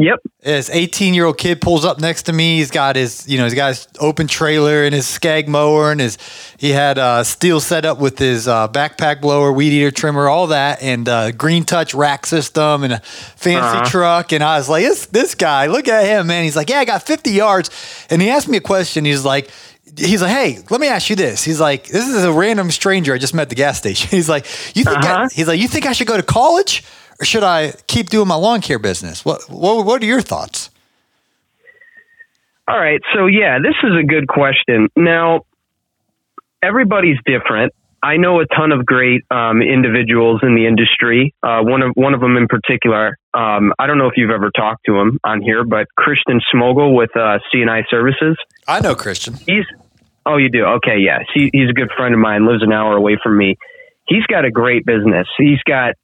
Yep. 0.00 0.20
This 0.40 0.70
18 0.70 1.12
year 1.12 1.26
old 1.26 1.36
kid 1.36 1.60
pulls 1.60 1.84
up 1.84 2.00
next 2.00 2.22
to 2.22 2.32
me. 2.32 2.56
He's 2.56 2.70
got 2.70 2.96
his, 2.96 3.28
you 3.28 3.36
know, 3.36 3.44
he's 3.44 3.54
got 3.54 3.68
his 3.68 3.86
open 4.00 4.26
trailer 4.26 4.84
and 4.84 4.94
his 4.94 5.06
Scag 5.06 5.46
mower 5.46 5.92
and 5.92 6.00
his, 6.00 6.16
he 6.56 6.70
had 6.70 6.98
uh, 6.98 7.22
steel 7.22 7.60
set 7.60 7.84
up 7.84 7.98
with 7.98 8.18
his 8.18 8.48
uh, 8.48 8.66
backpack 8.68 9.20
blower, 9.20 9.52
weed 9.52 9.74
eater 9.74 9.90
trimmer, 9.90 10.26
all 10.26 10.46
that, 10.46 10.82
and 10.82 11.06
uh, 11.06 11.32
green 11.32 11.64
touch 11.64 11.92
rack 11.92 12.24
system 12.24 12.82
and 12.82 12.94
a 12.94 13.00
fancy 13.00 13.76
uh-huh. 13.76 13.90
truck. 13.90 14.32
And 14.32 14.42
I 14.42 14.56
was 14.56 14.70
like, 14.70 14.84
this, 14.84 15.04
this 15.06 15.34
guy, 15.34 15.66
look 15.66 15.86
at 15.86 16.06
him, 16.06 16.28
man. 16.28 16.44
He's 16.44 16.56
like, 16.56 16.70
yeah, 16.70 16.78
I 16.78 16.86
got 16.86 17.02
50 17.02 17.32
yards. 17.32 18.06
And 18.08 18.22
he 18.22 18.30
asked 18.30 18.48
me 18.48 18.56
a 18.56 18.62
question. 18.62 19.04
He's 19.04 19.26
like, 19.26 19.50
he's 19.98 20.22
like, 20.22 20.30
hey, 20.30 20.60
let 20.70 20.80
me 20.80 20.88
ask 20.88 21.10
you 21.10 21.16
this. 21.16 21.44
He's 21.44 21.60
like, 21.60 21.88
this 21.88 22.08
is 22.08 22.24
a 22.24 22.32
random 22.32 22.70
stranger 22.70 23.12
I 23.12 23.18
just 23.18 23.34
met 23.34 23.42
at 23.42 23.48
the 23.50 23.54
gas 23.54 23.76
station. 23.76 24.08
He's 24.16 24.28
like, 24.30 24.46
you 24.74 24.84
think, 24.84 24.98
uh-huh. 24.98 25.28
I, 25.30 25.34
he's 25.34 25.48
like, 25.48 25.60
you 25.60 25.68
think 25.68 25.84
I 25.84 25.92
should 25.92 26.06
go 26.06 26.16
to 26.16 26.22
college? 26.22 26.84
Or 27.20 27.24
should 27.24 27.44
I 27.44 27.72
keep 27.86 28.08
doing 28.08 28.28
my 28.28 28.34
lawn 28.34 28.60
care 28.60 28.78
business? 28.78 29.24
What 29.24 29.42
what, 29.48 29.84
what 29.84 30.02
are 30.02 30.06
your 30.06 30.22
thoughts? 30.22 30.70
All 32.66 32.78
right, 32.78 33.00
so 33.14 33.26
yeah, 33.26 33.58
this 33.58 33.74
is 33.82 33.92
a 33.98 34.06
good 34.06 34.28
question. 34.28 34.88
Now, 34.94 35.40
everybody's 36.62 37.18
different. 37.26 37.74
I 38.02 38.16
know 38.16 38.40
a 38.40 38.46
ton 38.46 38.72
of 38.72 38.86
great 38.86 39.24
um, 39.30 39.60
individuals 39.60 40.40
in 40.42 40.54
the 40.54 40.66
industry. 40.66 41.34
Uh, 41.42 41.60
one 41.62 41.82
of 41.82 41.90
one 41.94 42.14
of 42.14 42.20
them 42.20 42.36
in 42.36 42.46
particular. 42.46 43.18
Um, 43.34 43.72
I 43.78 43.86
don't 43.86 43.98
know 43.98 44.06
if 44.06 44.14
you've 44.16 44.30
ever 44.30 44.50
talked 44.50 44.86
to 44.86 44.96
him 44.98 45.18
on 45.24 45.42
here, 45.42 45.64
but 45.64 45.86
Christian 45.96 46.40
Smogel 46.54 46.96
with 46.96 47.10
uh, 47.14 47.38
CNI 47.52 47.82
Services. 47.90 48.36
I 48.66 48.80
know 48.80 48.94
Christian. 48.94 49.34
He's 49.34 49.66
oh, 50.24 50.36
you 50.36 50.48
do? 50.48 50.64
Okay, 50.64 50.98
yeah. 50.98 51.18
He, 51.34 51.50
he's 51.52 51.70
a 51.70 51.74
good 51.74 51.90
friend 51.96 52.14
of 52.14 52.20
mine. 52.20 52.46
Lives 52.46 52.62
an 52.62 52.72
hour 52.72 52.96
away 52.96 53.18
from 53.22 53.36
me. 53.36 53.56
He's 54.06 54.24
got 54.26 54.44
a 54.44 54.50
great 54.50 54.86
business. 54.86 55.26
He's 55.36 55.62
got 55.66 55.94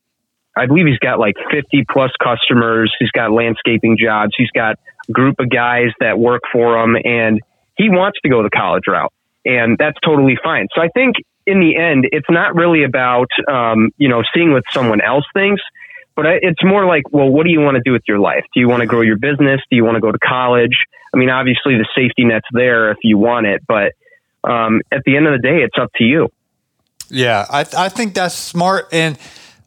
I 0.57 0.67
believe 0.67 0.87
he's 0.87 0.99
got 0.99 1.19
like 1.19 1.37
50 1.51 1.85
plus 1.91 2.11
customers. 2.23 2.95
He's 2.99 3.11
got 3.11 3.31
landscaping 3.31 3.99
jobs. 3.99 4.33
He's 4.37 4.51
got 4.51 4.79
a 5.09 5.13
group 5.13 5.37
of 5.39 5.51
guys 5.51 5.89
that 6.01 6.19
work 6.19 6.43
for 6.51 6.83
him 6.83 6.97
and 7.05 7.41
he 7.77 7.91
wants 7.91 8.19
to 8.23 8.29
go 8.31 8.43
the 8.43 8.51
college 8.51 8.85
route 8.89 9.13
and 9.45 9.79
that's 9.79 9.99
totally 10.05 10.37
fine. 10.43 10.69
So 10.75 10.81
I 10.81 10.89
think 10.89 11.17
in 11.47 11.61
the 11.61 11.77
end, 11.77 12.09
it's 12.11 12.29
not 12.29 12.55
really 12.57 12.83
about, 12.85 13.29
um, 13.49 13.91
you 13.97 14.09
know, 14.09 14.23
seeing 14.35 14.53
what 14.53 14.65
someone 14.73 15.01
else 15.01 15.25
thinks, 15.33 15.63
but 16.17 16.27
it's 16.27 16.65
more 16.65 16.87
like, 16.87 17.05
well, 17.13 17.29
what 17.29 17.45
do 17.45 17.51
you 17.51 17.61
want 17.61 17.77
to 17.77 17.83
do 17.85 17.93
with 17.93 18.03
your 18.09 18.19
life? 18.19 18.45
Do 18.53 18.61
you 18.61 18.69
want 18.69 18.81
to 18.81 18.87
grow 18.87 19.03
your 19.03 19.19
business? 19.19 19.61
Do 19.71 19.77
you 19.77 19.85
want 19.85 19.97
to 19.97 20.01
go 20.01 20.11
to 20.11 20.19
college? 20.19 20.77
I 21.15 21.19
mean, 21.19 21.31
obviously 21.31 21.75
the 21.75 21.87
safety 21.95 22.25
net's 22.25 22.49
there 22.53 22.91
if 22.91 22.99
you 23.03 23.19
want 23.19 23.47
it, 23.47 23.63
but, 23.67 23.93
um, 24.43 24.81
at 24.91 25.03
the 25.05 25.17
end 25.17 25.27
of 25.27 25.33
the 25.33 25.47
day, 25.47 25.63
it's 25.63 25.77
up 25.81 25.91
to 25.97 26.05
you. 26.05 26.29
Yeah. 27.09 27.47
I, 27.49 27.67
I 27.77 27.89
think 27.89 28.15
that's 28.15 28.35
smart. 28.35 28.89
And, 28.93 29.19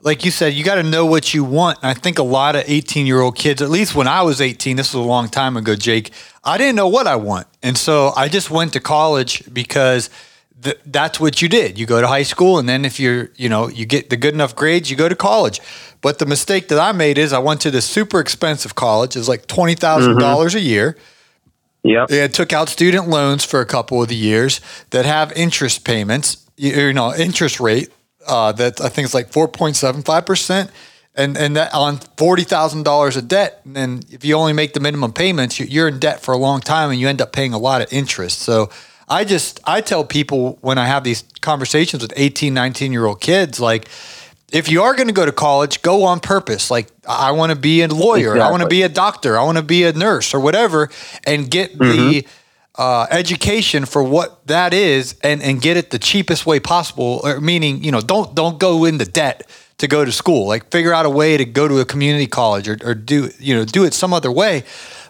like 0.02 0.24
you 0.24 0.32
said, 0.32 0.54
you 0.54 0.64
got 0.64 0.76
to 0.76 0.84
know 0.84 1.06
what 1.06 1.34
you 1.34 1.44
want. 1.44 1.80
And 1.82 1.88
I 1.88 1.94
think 1.94 2.20
a 2.20 2.24
lot 2.24 2.56
of 2.56 2.64
18 2.66 3.06
year 3.06 3.20
old 3.22 3.36
kids, 3.36 3.62
at 3.62 3.70
least 3.70 3.96
when 3.96 4.08
I 4.08 4.22
was 4.22 4.40
18, 4.40 4.78
this 4.78 4.94
was 4.94 5.04
a 5.04 5.08
long 5.08 5.28
time 5.28 5.58
ago, 5.58 5.76
Jake, 5.76 6.12
I 6.44 6.58
didn't 6.58 6.76
know 6.76 6.88
what 6.88 7.08
I 7.08 7.16
want. 7.16 7.48
And 7.62 7.78
so 7.78 8.14
I 8.16 8.30
just 8.30 8.50
went 8.50 8.74
to 8.74 8.80
college 8.80 9.44
because 9.54 10.10
th- 10.62 10.80
that's 10.86 11.20
what 11.20 11.42
you 11.42 11.50
did. 11.50 11.78
You 11.78 11.86
go 11.86 12.00
to 12.00 12.08
high 12.08 12.24
school 12.24 12.60
and 12.60 12.70
then 12.70 12.86
if 12.86 13.00
you're, 13.00 13.30
you 13.36 13.50
know, 13.50 13.68
you 13.68 13.86
get 13.86 14.10
the 14.10 14.18
good 14.18 14.34
enough 14.34 14.56
grades, 14.56 14.90
you 14.90 14.96
go 14.96 15.10
to 15.10 15.16
college. 15.16 15.60
But 16.02 16.20
the 16.20 16.26
mistake 16.26 16.70
that 16.70 16.80
I 16.80 16.94
made 16.94 17.18
is 17.18 17.34
I 17.34 17.40
went 17.40 17.60
to 17.62 17.72
this 17.72 17.86
super 17.86 18.22
expensive 18.22 18.76
college. 18.76 19.18
It's 19.18 19.28
like 19.28 19.48
20,000 19.48 20.12
mm-hmm. 20.12 20.20
dollars 20.20 20.56
a 20.56 20.62
year. 20.62 20.98
Yeah. 21.84 22.06
And 22.10 22.34
took 22.34 22.52
out 22.52 22.68
student 22.68 23.08
loans 23.08 23.46
for 23.46 23.62
a 23.62 23.66
couple 23.66 24.02
of 24.02 24.10
the 24.10 24.16
years 24.16 24.60
that 24.90 25.06
have 25.06 25.32
interest 25.34 25.86
payments, 25.86 26.46
you 26.58 26.92
know, 26.94 27.14
interest 27.16 27.62
rate 27.62 27.90
uh, 28.28 28.52
that 28.54 28.82
I 28.82 28.90
think 28.90 29.06
it's 29.06 29.14
like 29.14 29.32
4.75 29.32 30.26
percent, 30.26 30.72
and 31.16 31.38
and 31.38 31.56
that 31.56 31.74
on 31.74 31.98
forty 32.18 32.44
thousand 32.44 32.84
dollars 32.84 33.18
of 33.18 33.28
debt. 33.28 33.62
And 33.66 33.76
then 33.76 34.02
if 34.10 34.24
you 34.24 34.36
only 34.36 34.54
make 34.54 34.74
the 34.74 34.80
minimum 34.80 35.14
payments, 35.14 35.60
you're 35.60 35.88
in 35.88 36.00
debt 36.00 36.22
for 36.22 36.34
a 36.34 36.38
long 36.38 36.62
time, 36.62 36.92
and 36.92 37.00
you 37.00 37.08
end 37.08 37.22
up 37.22 37.32
paying 37.32 37.54
a 37.54 37.58
lot 37.58 37.82
of 37.82 37.92
interest. 37.92 38.40
So 38.40 38.70
I 39.10 39.26
just 39.26 39.60
I 39.66 39.82
tell 39.82 40.04
people 40.04 40.58
when 40.62 40.78
I 40.78 40.86
have 40.86 41.04
these 41.04 41.24
conversations 41.42 42.02
with 42.04 42.14
18, 42.16 42.54
19 42.54 42.94
year 42.94 43.06
old 43.06 43.22
kids, 43.22 43.60
like 43.60 43.88
if 44.52 44.70
you 44.70 44.84
are 44.84 44.96
going 44.96 45.08
to 45.08 45.14
go 45.14 45.26
to 45.26 45.32
college, 45.32 45.82
go 45.82 46.04
on 46.04 46.20
purpose. 46.20 46.70
Like 46.70 46.88
I 47.08 47.32
want 47.32 47.52
to 47.52 47.58
be 47.58 47.82
a 47.82 47.88
lawyer, 47.88 48.34
exactly. 48.34 48.42
I 48.42 48.52
want 48.52 48.64
to 48.64 48.70
be 48.70 48.84
a 48.84 48.90
doctor, 48.90 49.38
I 49.38 49.44
want 49.44 49.58
to 49.58 49.64
be 49.64 49.84
a 49.84 49.94
nurse 49.94 50.34
or 50.34 50.40
whatever, 50.40 50.90
and 51.26 51.50
get 51.50 51.78
mm-hmm. 51.78 52.10
the 52.10 52.28
uh, 52.80 53.06
education 53.12 53.84
for 53.84 54.02
what 54.02 54.48
that 54.48 54.74
is 54.74 55.16
and, 55.22 55.44
and 55.44 55.62
get 55.62 55.76
it 55.76 55.92
the 55.92 56.00
cheapest 56.00 56.46
way 56.46 56.62
possible. 56.62 57.20
Or 57.26 57.42
meaning, 57.42 57.84
you 57.84 57.92
know, 57.92 58.00
don't 58.00 58.34
don't 58.34 58.58
go 58.58 58.86
into 58.86 59.04
debt 59.04 59.48
to 59.80 59.88
go 59.88 60.06
to 60.06 60.12
school. 60.14 60.48
Like 60.48 60.72
figure 60.72 60.94
out 60.94 61.06
a 61.06 61.10
way 61.10 61.36
to 61.36 61.44
go 61.44 61.68
to 61.68 61.80
a 61.80 61.86
community 61.86 62.26
college 62.26 62.70
or, 62.70 62.78
or 62.82 62.96
do 62.96 63.32
you 63.38 63.54
know 63.54 63.66
do 63.66 63.84
it 63.84 63.94
some 63.94 64.14
other 64.14 64.32
way. 64.32 64.64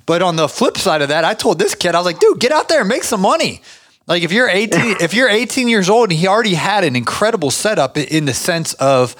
But 0.07 0.23
on 0.23 0.35
the 0.35 0.49
flip 0.49 0.79
side 0.79 1.03
of 1.03 1.09
that, 1.09 1.23
I 1.23 1.35
told 1.35 1.59
this 1.59 1.75
kid, 1.75 1.93
I 1.93 1.99
was 1.99 2.07
like, 2.07 2.17
dude, 2.17 2.39
get 2.39 2.51
out 2.51 2.69
there 2.69 2.79
and 2.79 2.89
make 2.89 3.03
some 3.03 3.21
money. 3.21 3.61
Like 4.07 4.23
if 4.23 4.31
you're 4.31 4.49
18, 4.49 4.97
if 5.01 5.13
you're 5.13 5.29
18 5.29 5.67
years 5.67 5.91
old 5.91 6.09
and 6.09 6.19
he 6.19 6.25
already 6.25 6.55
had 6.55 6.83
an 6.83 6.95
incredible 6.95 7.51
setup 7.51 7.99
in 7.99 8.25
the 8.25 8.33
sense 8.33 8.73
of 8.73 9.15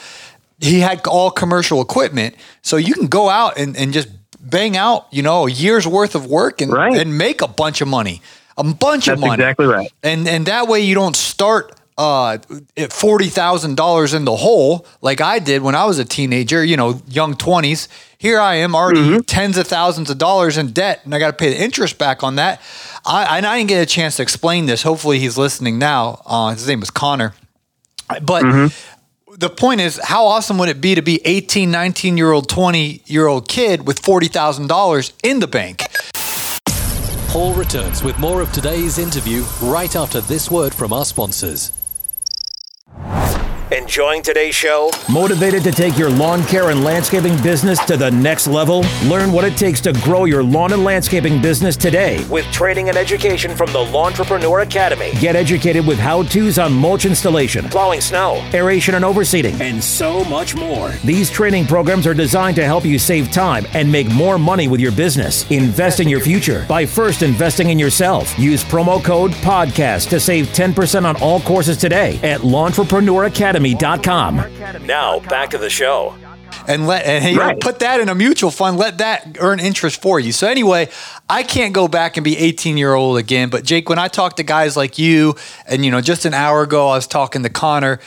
he 0.60 0.80
had 0.80 1.06
all 1.06 1.30
commercial 1.30 1.82
equipment, 1.82 2.36
so 2.64 2.78
you 2.78 2.96
can 2.96 3.06
go 3.06 3.30
out 3.30 3.60
and, 3.60 3.78
and 3.78 3.94
just 3.94 4.10
bang 4.40 4.76
out, 4.76 5.06
you 5.12 5.22
know, 5.22 5.46
a 5.46 5.52
year's 5.52 5.86
worth 5.86 6.16
of 6.16 6.26
work 6.26 6.62
and, 6.62 6.74
right. 6.74 6.98
and 6.98 7.16
make 7.16 7.44
a 7.44 7.48
bunch 7.48 7.82
of 7.82 7.88
money 7.88 8.24
a 8.60 8.64
bunch 8.64 9.06
That's 9.06 9.18
of 9.18 9.22
money. 9.22 9.42
Exactly 9.42 9.66
right. 9.66 9.92
And 10.04 10.28
and 10.28 10.46
that 10.46 10.68
way 10.68 10.82
you 10.82 10.94
don't 10.94 11.16
start 11.16 11.74
uh, 11.98 12.38
forty 12.90 13.28
thousand 13.28 13.76
dollars 13.76 14.14
in 14.14 14.26
the 14.26 14.36
hole 14.36 14.86
like 15.02 15.22
I 15.22 15.40
did 15.40 15.62
when 15.62 15.76
I 15.76 15.86
was 15.86 15.98
a 15.98 16.06
teenager. 16.06 16.64
You 16.64 16.78
know, 16.78 17.02
young 17.08 17.36
twenties. 17.36 17.88
Here 18.18 18.40
I 18.40 18.56
am 18.56 18.76
already 18.76 19.00
mm-hmm. 19.00 19.22
tens 19.22 19.58
of 19.58 19.66
thousands 19.66 20.10
of 20.10 20.18
dollars 20.18 20.58
in 20.58 20.72
debt, 20.72 21.02
and 21.06 21.16
I 21.16 21.20
got 21.20 21.28
to 21.28 21.38
pay 21.38 21.52
the 21.52 21.64
interest 21.64 21.98
back 21.98 22.22
on 22.22 22.36
that. 22.36 22.62
I, 23.06 23.38
and 23.38 23.46
I 23.46 23.58
didn't 23.58 23.70
get 23.70 23.82
a 23.82 23.86
chance 23.86 24.18
to 24.18 24.24
explain 24.24 24.66
this. 24.66 24.84
Hopefully, 24.84 25.20
he's 25.20 25.38
listening 25.38 25.80
now. 25.80 26.22
Uh, 26.26 26.52
his 26.52 26.68
name 26.68 26.82
was 26.82 26.92
Connor, 26.92 27.34
but. 28.22 28.44
Mm-hmm 28.44 28.96
the 29.40 29.50
point 29.50 29.80
is, 29.80 30.00
how 30.04 30.26
awesome 30.26 30.58
would 30.58 30.68
it 30.68 30.82
be 30.82 30.96
to 30.96 31.02
be 31.02 31.22
18, 31.24 31.72
19 31.72 32.18
year 32.18 32.32
old, 32.32 32.50
20 32.50 33.04
year 33.06 33.26
old 33.26 33.48
kid 33.48 33.88
with 33.88 34.02
$40,000 34.02 35.14
in 35.24 35.40
the 35.40 35.48
bank? 35.48 35.84
Paul 37.30 37.54
returns 37.54 38.02
with 38.02 38.18
more 38.18 38.42
of 38.42 38.52
today's 38.52 38.98
interview 38.98 39.44
right 39.62 39.96
after 39.96 40.20
this 40.20 40.50
word 40.50 40.74
from 40.74 40.92
our 40.92 41.06
sponsors. 41.06 41.72
Enjoying 43.72 44.24
today's 44.24 44.56
show? 44.56 44.90
Motivated 45.12 45.64
to 45.64 45.72
take 45.72 45.96
your 45.96 46.10
lawn 46.10 46.44
care 46.46 46.72
and 46.72 46.84
landscaping 46.84 47.40
business 47.44 47.78
to 47.86 47.98
the 47.98 48.10
next 48.10 48.48
level? 48.48 48.84
Learn 49.06 49.32
what 49.32 49.46
it 49.46 49.56
takes 49.58 49.80
to 49.82 49.94
grow 49.94 50.26
your 50.26 50.42
lawn 50.42 50.74
and 50.74 50.84
landscaping 50.84 51.40
business 51.40 51.78
today. 51.78 52.26
With 52.32 52.46
training 52.46 52.90
and 52.90 52.98
education 52.98 53.56
from 53.56 53.72
the 53.72 53.78
Lawntrepreneur 53.78 54.64
Academy. 54.64 55.12
Get 55.20 55.36
educated 55.36 55.86
with 55.86 56.00
how 56.00 56.24
to's 56.24 56.58
on 56.58 56.74
mulch 56.74 57.06
installation, 57.06 57.70
plowing 57.70 58.02
snow, 58.02 58.44
aeration 58.56 58.96
and 58.96 59.06
overseeding, 59.06 59.62
and 59.62 59.84
so 59.84 60.26
much 60.26 60.56
more. 60.56 60.90
These 61.06 61.30
training 61.30 61.68
programs 61.68 62.08
are 62.08 62.16
designed 62.16 62.56
to 62.56 62.66
help 62.66 62.86
you 62.86 62.98
save 62.98 63.32
time 63.32 63.68
and 63.76 63.92
make 63.92 64.10
more 64.10 64.40
money 64.40 64.68
with 64.68 64.80
your 64.80 64.94
business. 64.94 65.46
Invest 65.52 66.00
in 66.00 66.10
your 66.10 66.22
future 66.22 66.66
by 66.68 66.88
first 66.88 67.22
investing 67.22 67.70
in 67.70 67.78
yourself. 67.78 68.34
Use 68.40 68.64
promo 68.64 69.04
code 69.04 69.30
PODCAST 69.34 70.10
to 70.10 70.20
save 70.20 70.48
10% 70.48 71.06
on 71.06 71.16
all 71.22 71.40
courses 71.42 71.78
today 71.78 72.20
at 72.24 72.42
Lawntrepreneur 72.42 73.28
Academy 73.28 73.59
academy.com. 73.60 74.86
Now, 74.86 75.20
back 75.20 75.50
to 75.52 75.58
the 75.58 75.70
show. 75.70 76.16
And 76.68 76.88
let 76.88 77.06
and 77.06 77.34
you 77.34 77.40
right. 77.40 77.60
put 77.60 77.80
that 77.80 78.00
in 78.00 78.10
a 78.10 78.16
mutual 78.16 78.52
fund. 78.52 78.78
Let 78.78 79.00
that 79.00 79.38
earn 79.40 79.60
interest 79.60 80.02
for 80.02 80.20
you. 80.20 80.32
So 80.32 80.48
anyway, 80.48 80.90
I 81.30 81.44
can't 81.44 81.74
go 81.74 81.88
back 81.88 82.18
and 82.18 82.24
be 82.24 82.38
18 82.38 82.78
year 82.78 82.94
old 82.94 83.18
again. 83.18 83.50
But 83.50 83.64
Jake, 83.64 83.90
when 83.90 84.00
I 84.00 84.08
talk 84.08 84.36
to 84.38 84.44
guys 84.44 84.76
like 84.76 85.00
you, 85.00 85.36
and 85.68 85.86
you 85.86 85.92
know, 85.92 86.02
just 86.02 86.26
an 86.26 86.34
hour 86.34 86.62
ago 86.64 86.88
I 86.88 86.96
was 86.96 87.08
talking 87.08 87.44
to 87.44 87.50
Connor. 87.50 88.00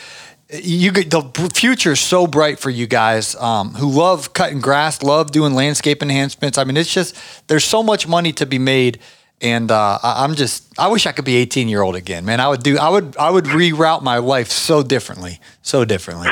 You 0.51 0.93
get 0.93 1.11
the 1.11 1.23
future 1.55 1.93
is 1.93 2.01
so 2.01 2.27
bright 2.27 2.59
for 2.59 2.69
you 2.69 2.87
guys 2.87 3.35
um, 3.37 3.73
who 3.75 3.89
love 3.89 4.35
cutting 4.35 4.61
grass, 4.61 5.03
love 5.03 5.31
doing 5.31 5.55
landscape 5.55 6.03
enhancements. 6.03 6.59
I 6.59 6.65
mean, 6.65 6.77
it's 6.77 6.93
just 6.93 7.17
there's 7.49 7.65
so 7.65 7.83
much 7.83 8.07
money 8.07 8.33
to 8.35 8.45
be 8.45 8.59
made 8.59 8.99
and 9.43 9.71
uh, 9.71 9.99
I, 10.03 10.25
am 10.25 10.35
just 10.35 10.79
I 10.79 10.89
wish 10.89 11.07
I 11.07 11.13
could 11.13 11.25
be 11.25 11.37
18 11.37 11.69
year 11.69 11.83
old 11.83 11.97
again, 11.97 12.25
man. 12.25 12.41
I 12.41 12.49
would 12.49 12.63
do 12.63 12.79
I 12.79 12.89
would 12.89 13.17
I 13.17 13.31
would 13.31 13.45
reroute 13.45 14.03
my 14.03 14.19
life 14.19 14.49
so 14.49 14.83
differently, 14.83 15.41
so 15.63 15.85
differently. 15.85 16.29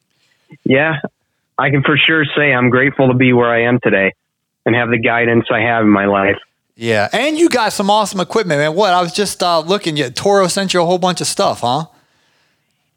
yeah, 0.64 1.00
I 1.56 1.70
can 1.70 1.82
for 1.82 1.96
sure 1.96 2.24
say 2.36 2.52
I'm 2.52 2.68
grateful 2.68 3.08
to 3.08 3.14
be 3.14 3.32
where 3.32 3.48
I 3.48 3.62
am 3.62 3.78
today 3.80 4.12
and 4.66 4.74
have 4.74 4.90
the 4.90 4.98
guidance 4.98 5.46
I 5.50 5.60
have 5.60 5.84
in 5.84 5.90
my 5.90 6.06
life. 6.06 6.36
Yeah, 6.74 7.08
and 7.12 7.38
you 7.38 7.48
got 7.48 7.72
some 7.72 7.90
awesome 7.90 8.20
equipment, 8.20 8.58
man. 8.58 8.74
What 8.74 8.92
I 8.92 9.02
was 9.02 9.12
just 9.12 9.42
uh, 9.42 9.60
looking, 9.60 10.00
at 10.00 10.16
Toro 10.16 10.46
sent 10.48 10.74
you 10.74 10.82
a 10.82 10.86
whole 10.86 10.98
bunch 10.98 11.20
of 11.20 11.26
stuff, 11.26 11.60
huh? 11.60 11.86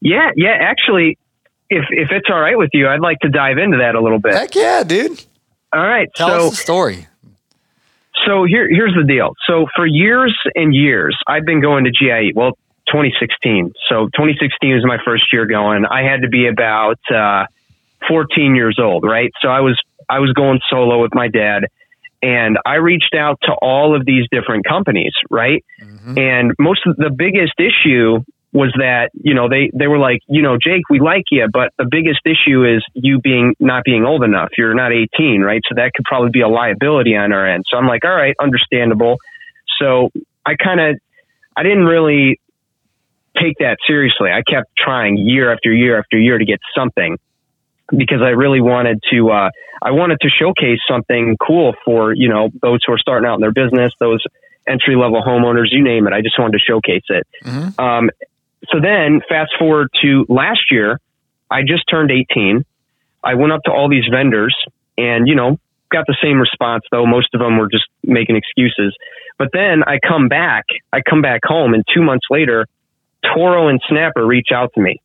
Yeah, 0.01 0.31
yeah. 0.35 0.57
Actually, 0.59 1.17
if 1.69 1.85
if 1.91 2.09
it's 2.11 2.27
all 2.29 2.39
right 2.39 2.57
with 2.57 2.69
you, 2.73 2.87
I'd 2.87 3.01
like 3.01 3.19
to 3.19 3.29
dive 3.29 3.57
into 3.57 3.77
that 3.77 3.95
a 3.95 4.01
little 4.01 4.19
bit. 4.19 4.33
Heck 4.33 4.55
yeah, 4.55 4.83
dude. 4.83 5.23
All 5.73 5.85
right. 5.85 6.07
Tell 6.15 6.29
so, 6.29 6.47
us 6.47 6.49
the 6.51 6.55
story. 6.57 7.07
So 8.25 8.45
here, 8.45 8.67
here's 8.69 8.93
the 8.95 9.05
deal. 9.05 9.33
So 9.47 9.65
for 9.75 9.85
years 9.85 10.37
and 10.55 10.73
years, 10.73 11.17
I've 11.27 11.45
been 11.45 11.61
going 11.61 11.85
to 11.85 11.91
GIE. 11.91 12.31
Well, 12.35 12.51
2016. 12.87 13.73
So 13.89 14.05
2016 14.15 14.73
was 14.73 14.85
my 14.85 14.97
first 15.03 15.25
year 15.31 15.45
going. 15.45 15.85
I 15.85 16.03
had 16.03 16.21
to 16.21 16.29
be 16.29 16.47
about 16.47 16.99
uh, 17.13 17.45
14 18.07 18.55
years 18.55 18.77
old, 18.81 19.03
right? 19.03 19.31
So 19.41 19.49
I 19.49 19.61
was 19.61 19.79
I 20.09 20.19
was 20.19 20.33
going 20.33 20.59
solo 20.69 21.01
with 21.01 21.15
my 21.15 21.29
dad, 21.29 21.63
and 22.21 22.57
I 22.65 22.75
reached 22.75 23.15
out 23.15 23.39
to 23.43 23.53
all 23.61 23.95
of 23.95 24.05
these 24.05 24.25
different 24.31 24.65
companies, 24.65 25.13
right? 25.29 25.63
Mm-hmm. 25.81 26.19
And 26.19 26.51
most 26.59 26.81
of 26.85 26.97
the 26.97 27.09
biggest 27.09 27.53
issue 27.57 28.19
was 28.53 28.71
that 28.77 29.09
you 29.13 29.33
know 29.33 29.49
they 29.49 29.71
they 29.73 29.87
were 29.87 29.97
like 29.97 30.19
you 30.27 30.43
know 30.43 30.57
Jake 30.61 30.83
we 30.89 30.99
like 30.99 31.23
you 31.31 31.47
but 31.51 31.73
the 31.77 31.87
biggest 31.89 32.21
issue 32.25 32.63
is 32.63 32.83
you 32.93 33.19
being 33.19 33.55
not 33.59 33.83
being 33.83 34.05
old 34.05 34.23
enough. 34.23 34.49
You're 34.57 34.75
not 34.75 34.91
18 34.93 35.41
right? 35.41 35.61
So 35.67 35.75
that 35.75 35.91
could 35.95 36.05
probably 36.05 36.29
be 36.29 36.41
a 36.41 36.47
liability 36.47 37.15
on 37.15 37.33
our 37.33 37.47
end. 37.47 37.65
So 37.67 37.77
I'm 37.77 37.87
like 37.87 38.05
all 38.05 38.15
right 38.15 38.35
understandable. 38.39 39.17
So 39.79 40.11
I 40.45 40.55
kind 40.55 40.79
of 40.79 40.99
I 41.57 41.63
didn't 41.63 41.85
really 41.85 42.39
take 43.35 43.57
that 43.59 43.77
seriously. 43.87 44.29
I 44.29 44.43
kept 44.43 44.69
trying 44.77 45.17
year 45.17 45.51
after 45.51 45.73
year 45.73 45.97
after 45.97 46.17
year 46.17 46.37
to 46.37 46.45
get 46.45 46.59
something 46.77 47.17
because 47.89 48.21
I 48.21 48.29
really 48.29 48.61
wanted 48.61 49.01
to 49.11 49.31
uh, 49.31 49.49
I 49.81 49.91
wanted 49.91 50.19
to 50.21 50.29
showcase 50.29 50.79
something 50.87 51.37
cool 51.45 51.73
for 51.83 52.13
you 52.13 52.29
know 52.29 52.49
those 52.61 52.81
who 52.85 52.93
are 52.93 52.99
starting 52.99 53.27
out 53.27 53.35
in 53.35 53.41
their 53.41 53.51
business 53.51 53.93
those 53.99 54.23
entry 54.67 54.95
level 54.95 55.21
homeowners 55.21 55.71
you 55.71 55.83
name 55.83 56.05
it. 56.05 56.13
I 56.13 56.21
just 56.21 56.37
wanted 56.37 56.59
to 56.59 56.63
showcase 56.63 57.03
it. 57.09 57.27
Mm-hmm. 57.43 57.79
um, 57.83 58.09
so 58.71 58.79
then 58.79 59.21
fast 59.27 59.51
forward 59.59 59.89
to 60.01 60.25
last 60.29 60.71
year, 60.71 60.99
I 61.49 61.61
just 61.61 61.83
turned 61.89 62.11
18. 62.11 62.63
I 63.23 63.35
went 63.35 63.51
up 63.51 63.61
to 63.65 63.71
all 63.71 63.89
these 63.89 64.05
vendors 64.11 64.55
and, 64.97 65.27
you 65.27 65.35
know, 65.35 65.57
got 65.91 66.05
the 66.07 66.17
same 66.21 66.39
response 66.39 66.83
though. 66.91 67.05
Most 67.05 67.29
of 67.33 67.39
them 67.39 67.57
were 67.57 67.69
just 67.69 67.85
making 68.03 68.35
excuses. 68.35 68.95
But 69.37 69.49
then 69.53 69.83
I 69.85 69.99
come 70.05 70.27
back, 70.27 70.65
I 70.91 71.01
come 71.01 71.21
back 71.21 71.41
home 71.43 71.73
and 71.73 71.83
two 71.93 72.01
months 72.01 72.25
later, 72.29 72.65
Toro 73.33 73.67
and 73.67 73.81
Snapper 73.87 74.25
reach 74.25 74.49
out 74.53 74.71
to 74.75 74.81
me. 74.81 75.01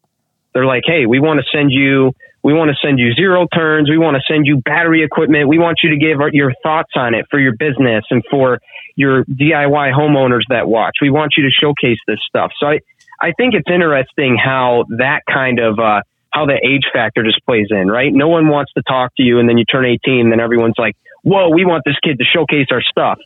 They're 0.55 0.67
like, 0.67 0.83
Hey, 0.87 1.07
we 1.07 1.21
want 1.21 1.41
to 1.41 1.47
send 1.57 1.71
you, 1.71 2.13
we 2.43 2.55
want 2.55 2.71
to 2.71 2.77
send 2.81 2.99
you 2.99 3.13
zero 3.15 3.47
turns. 3.53 3.91
We 3.91 3.99
want 3.99 4.17
to 4.17 4.23
send 4.33 4.47
you 4.47 4.59
battery 4.65 5.03
equipment. 5.03 5.49
We 5.49 5.59
want 5.59 5.81
you 5.83 5.91
to 5.91 5.97
give 5.97 6.19
your 6.33 6.53
thoughts 6.63 6.93
on 6.95 7.15
it 7.15 7.27
for 7.31 7.39
your 7.39 7.53
business 7.59 8.05
and 8.11 8.23
for 8.31 8.59
your 8.97 9.25
DIY 9.25 9.93
homeowners 9.93 10.43
that 10.49 10.69
watch. 10.69 10.97
We 11.03 11.11
want 11.11 11.35
you 11.37 11.45
to 11.45 11.51
showcase 11.51 11.99
this 12.07 12.19
stuff. 12.27 12.53
So 12.59 12.69
I, 12.69 12.81
I 13.21 13.33
think 13.33 13.55
it's 13.55 13.69
interesting 13.69 14.37
how 14.37 14.85
that 14.99 15.23
kind 15.31 15.59
of 15.59 15.79
uh, 15.79 16.03
how 16.31 16.47
the 16.47 16.55
age 16.55 16.85
factor 16.93 17.25
just 17.25 17.45
plays 17.45 17.67
in, 17.71 17.89
right? 17.89 18.13
No 18.13 18.29
one 18.29 18.49
wants 18.49 18.73
to 18.75 18.83
talk 18.83 19.15
to 19.17 19.23
you, 19.23 19.39
and 19.39 19.49
then 19.49 19.59
you 19.59 19.65
turn 19.65 19.85
18, 19.85 20.21
and 20.21 20.33
then 20.33 20.41
everyone's 20.41 20.79
like, 20.79 20.97
"Whoa, 21.23 21.51
we 21.51 21.65
want 21.65 21.83
this 21.85 21.97
kid 22.03 22.19
to 22.19 22.25
showcase 22.25 22.69
our 22.71 22.83
stuff." 22.83 23.19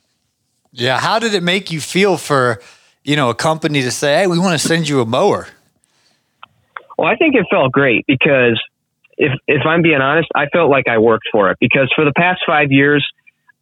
Yeah, 0.73 0.99
how 0.99 1.19
did 1.19 1.35
it 1.35 1.43
make 1.43 1.71
you 1.71 1.81
feel 1.81 2.17
for 2.17 2.61
you 3.05 3.17
know 3.17 3.31
a 3.31 3.35
company 3.35 3.83
to 3.83 3.91
say, 3.91 4.19
"Hey, 4.19 4.27
we 4.27 4.39
want 4.39 4.59
to 4.59 4.67
send 4.67 4.89
you 4.89 5.01
a 5.01 5.07
mower"? 5.07 5.49
Well, 6.97 7.09
I 7.09 7.17
think 7.17 7.35
it 7.35 7.47
felt 7.51 7.73
great 7.73 8.05
because 8.07 8.61
if 9.19 9.33
if 9.47 9.67
I'm 9.67 9.83
being 9.83 10.01
honest, 10.01 10.29
I 10.35 10.47
felt 10.47 10.71
like 10.71 10.89
I 10.89 10.99
worked 10.99 11.29
for 11.31 11.51
it 11.51 11.59
because 11.61 11.93
for 11.95 12.05
the 12.05 12.13
past 12.17 12.43
five 12.47 12.73
years, 12.73 13.07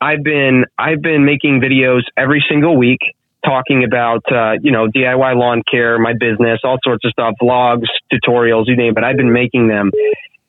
I've 0.01 0.23
been 0.23 0.65
I've 0.79 1.03
been 1.03 1.25
making 1.25 1.61
videos 1.61 2.03
every 2.17 2.45
single 2.49 2.77
week 2.77 3.01
talking 3.45 3.85
about, 3.85 4.23
uh, 4.31 4.53
you 4.63 4.71
know, 4.71 4.87
DIY 4.87 5.37
lawn 5.37 5.63
care, 5.71 5.99
my 5.99 6.13
business, 6.13 6.61
all 6.65 6.79
sorts 6.83 7.05
of 7.05 7.13
stuff, 7.13 7.35
vlogs, 7.41 7.87
tutorials, 8.13 8.65
you 8.67 8.77
name 8.77 8.95
it. 8.97 9.05
I've 9.05 9.17
been 9.17 9.33
making 9.33 9.69
them. 9.69 9.91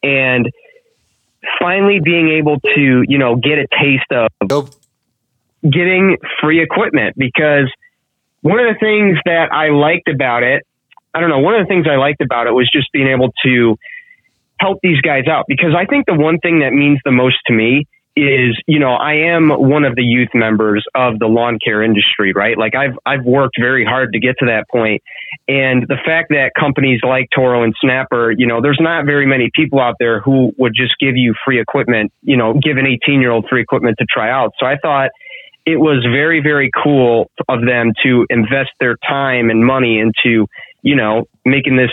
And 0.04 0.50
finally 1.60 2.00
being 2.04 2.30
able 2.30 2.60
to, 2.60 3.04
you 3.08 3.18
know, 3.18 3.36
get 3.36 3.58
a 3.60 3.68
taste 3.82 4.12
of 4.12 4.74
getting 5.64 6.18
free 6.42 6.62
equipment 6.62 7.16
because 7.18 7.72
one 8.42 8.60
of 8.60 8.74
the 8.74 8.80
things 8.80 9.18
that 9.26 9.54
I 9.54 9.70
liked 9.70 10.08
about 10.08 10.44
it, 10.44 10.66
I 11.14 11.20
don't 11.20 11.30
know, 11.30 11.40
one 11.40 11.56
of 11.56 11.66
the 11.66 11.68
things 11.68 11.86
I 11.90 11.98
liked 11.98 12.22
about 12.22 12.48
it 12.48 12.52
was 12.52 12.70
just 12.72 12.92
being 12.92 13.08
able 13.08 13.32
to 13.46 13.78
help 14.60 14.80
these 14.82 15.02
guys 15.02 15.28
out 15.28 15.46
because 15.48 15.74
I 15.78 15.86
think 15.86 16.06
the 16.06 16.14
one 16.14 16.40
thing 16.40 16.60
that 16.60 16.72
means 16.72 17.00
the 17.04 17.12
most 17.12 17.38
to 17.48 17.54
me 17.54 17.88
is, 18.16 18.60
you 18.68 18.80
know, 18.80 18.92
I 18.92 19.14
am 19.34 19.50
one 19.50 19.86
of 19.86 19.96
the 19.96 20.04
youth 20.04 20.30
members 20.34 20.86
of 20.96 21.18
the 21.20 21.28
lawn 21.28 21.60
care 21.64 21.82
industry, 21.82 22.34
right? 22.34 22.58
Like 22.58 22.76
I've, 22.76 22.98
I've 23.06 23.24
worked 23.24 23.56
very 23.60 23.86
hard 23.86 24.12
to 24.14 24.20
get 24.20 24.36
to 24.40 24.48
that 24.48 24.66
point. 24.70 25.02
And 25.48 25.84
the 25.88 25.98
fact 26.06 26.30
that 26.30 26.52
companies 26.60 27.00
like 27.04 27.30
Toro 27.34 27.64
and 27.64 27.74
Snapper, 27.80 28.32
you 28.32 28.48
know, 28.48 28.62
there's 28.62 28.80
not 28.82 29.06
very 29.06 29.26
many 29.26 29.50
people 29.56 29.80
out 29.80 29.96
there 30.00 30.20
who 30.20 30.52
would 30.58 30.74
just 30.76 30.94
give 31.00 31.16
you 31.16 31.34
free 31.46 31.62
equipment, 31.62 32.12
you 32.22 32.36
know, 32.36 32.54
give 32.54 32.78
an 32.78 32.86
18 32.86 33.22
year 33.22 33.32
old 33.32 33.46
free 33.50 33.62
equipment 33.62 33.98
to 34.00 34.06
try 34.06 34.30
out. 34.30 34.52
So 34.60 34.66
I 34.66 34.76
thought 34.78 35.12
it 35.66 35.78
was 35.78 36.06
very, 36.12 36.42
very 36.42 36.70
cool 36.84 37.32
of 37.48 37.66
them 37.66 37.94
to 38.04 38.26
invest 38.30 38.72
their 38.80 38.98
time 39.08 39.50
and 39.50 39.66
money 39.66 40.00
into, 40.00 40.48
you 40.82 40.96
know, 40.96 41.28
making 41.46 41.78
this, 41.78 41.92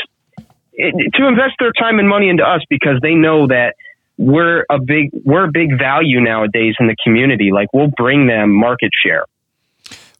to 0.79 1.27
invest 1.27 1.55
their 1.61 1.73
time 1.73 1.99
and 1.99 2.09
money 2.09 2.29
into 2.29 2.43
us 2.43 2.63
because 2.69 2.99
they 3.03 3.15
know 3.15 3.47
that 3.47 3.75
we're 4.19 4.67
a 4.69 4.79
big 4.79 5.11
we're 5.25 5.45
a 5.45 5.51
big 5.51 5.79
value 5.79 6.21
nowadays 6.21 6.75
in 6.79 6.89
the 6.89 6.97
community. 7.03 7.51
Like 7.53 7.69
we'll 7.73 7.93
bring 7.97 8.27
them 8.27 8.53
market 8.53 8.91
share. 9.03 9.25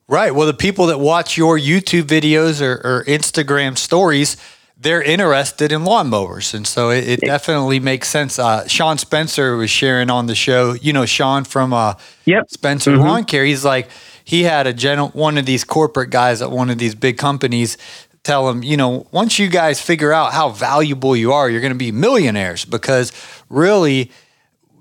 Right. 0.07 0.35
Well, 0.35 0.47
the 0.47 0.55
people 0.55 0.87
that 0.87 0.99
watch 0.99 1.37
your 1.37 1.59
YouTube 1.59 2.05
videos 2.05 2.63
or, 2.63 2.81
or 2.83 3.05
Instagram 3.05 3.77
stories, 3.77 4.39
they're 4.79 5.03
interested 5.03 5.71
in 5.71 5.83
lawnmowers, 5.83 6.55
and 6.55 6.67
so 6.67 6.89
it, 6.89 7.07
it 7.07 7.21
definitely 7.21 7.79
makes 7.79 8.09
sense. 8.09 8.39
Uh, 8.39 8.67
Sean 8.67 8.97
Spencer 8.97 9.57
was 9.57 9.69
sharing 9.69 10.09
on 10.09 10.27
the 10.27 10.35
show. 10.35 10.73
You 10.73 10.95
know, 10.95 11.05
Sean 11.05 11.45
from 11.45 11.75
uh, 11.75 11.95
yep. 12.25 12.45
Spencer 12.49 12.93
mm-hmm. 12.93 13.03
Lawn 13.03 13.25
Care. 13.25 13.45
He's 13.45 13.67
like 13.67 13.91
he 14.25 14.45
had 14.45 14.67
a 14.67 14.73
general 14.73 15.09
one 15.09 15.37
of 15.37 15.45
these 15.45 15.65
corporate 15.65 16.11
guys 16.11 16.41
at 16.41 16.51
one 16.51 16.71
of 16.71 16.79
these 16.79 16.95
big 16.95 17.19
companies 17.19 17.77
tell 18.23 18.47
them, 18.47 18.63
you 18.63 18.77
know, 18.77 19.07
once 19.13 19.39
you 19.39 19.49
guys 19.49 19.81
figure 19.81 20.13
out 20.13 20.33
how 20.33 20.51
valuable 20.51 21.17
you 21.17 21.33
are, 21.33 21.49
you're 21.49 21.61
going 21.61 21.73
to 21.73 21.79
be 21.79 21.93
millionaires 21.93 22.65
because 22.65 23.13
really, 23.49 24.11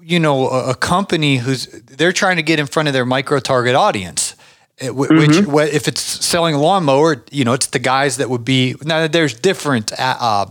you 0.02 0.20
know, 0.20 0.50
a, 0.50 0.72
a 0.72 0.76
company 0.76 1.38
who's 1.38 1.68
they're 1.68 2.14
trying 2.14 2.38
to 2.38 2.44
get 2.44 2.60
in 2.60 2.66
front 2.66 2.88
of 2.88 2.94
their 2.94 3.06
micro 3.06 3.40
target 3.40 3.76
audience. 3.76 4.36
It, 4.80 4.90
wh- 4.92 5.08
Mm-hmm. 5.10 5.52
Which, 5.52 5.74
if 5.74 5.88
it's 5.88 6.02
selling 6.02 6.54
a 6.56 6.60
lawnmower, 6.60 7.24
you 7.32 7.44
know, 7.46 7.54
it's 7.54 7.68
the 7.68 7.80
guys 7.80 8.18
that 8.18 8.30
would 8.30 8.46
be. 8.46 8.76
Now, 8.84 9.08
there's 9.08 9.34
different 9.34 9.92
uh, 9.98 10.46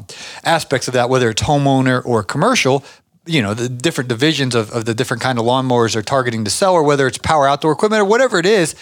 aspects 0.44 0.88
of 0.88 0.94
that, 0.94 1.08
whether 1.08 1.30
it's 1.30 1.42
homeowner 1.42 2.04
or 2.04 2.22
commercial. 2.24 2.84
You 3.24 3.42
know, 3.42 3.54
the 3.54 3.68
different 3.68 4.08
divisions 4.08 4.54
of, 4.54 4.70
of 4.72 4.84
the 4.84 4.94
different 4.94 5.22
kind 5.22 5.38
of 5.38 5.44
lawnmowers 5.44 5.96
are 5.96 6.02
targeting 6.02 6.44
to 6.44 6.50
sell, 6.50 6.74
or 6.74 6.82
whether 6.82 7.06
it's 7.06 7.18
power 7.18 7.46
outdoor 7.48 7.72
equipment 7.72 8.00
or 8.00 8.04
whatever 8.04 8.38
it 8.38 8.46
is. 8.46 8.74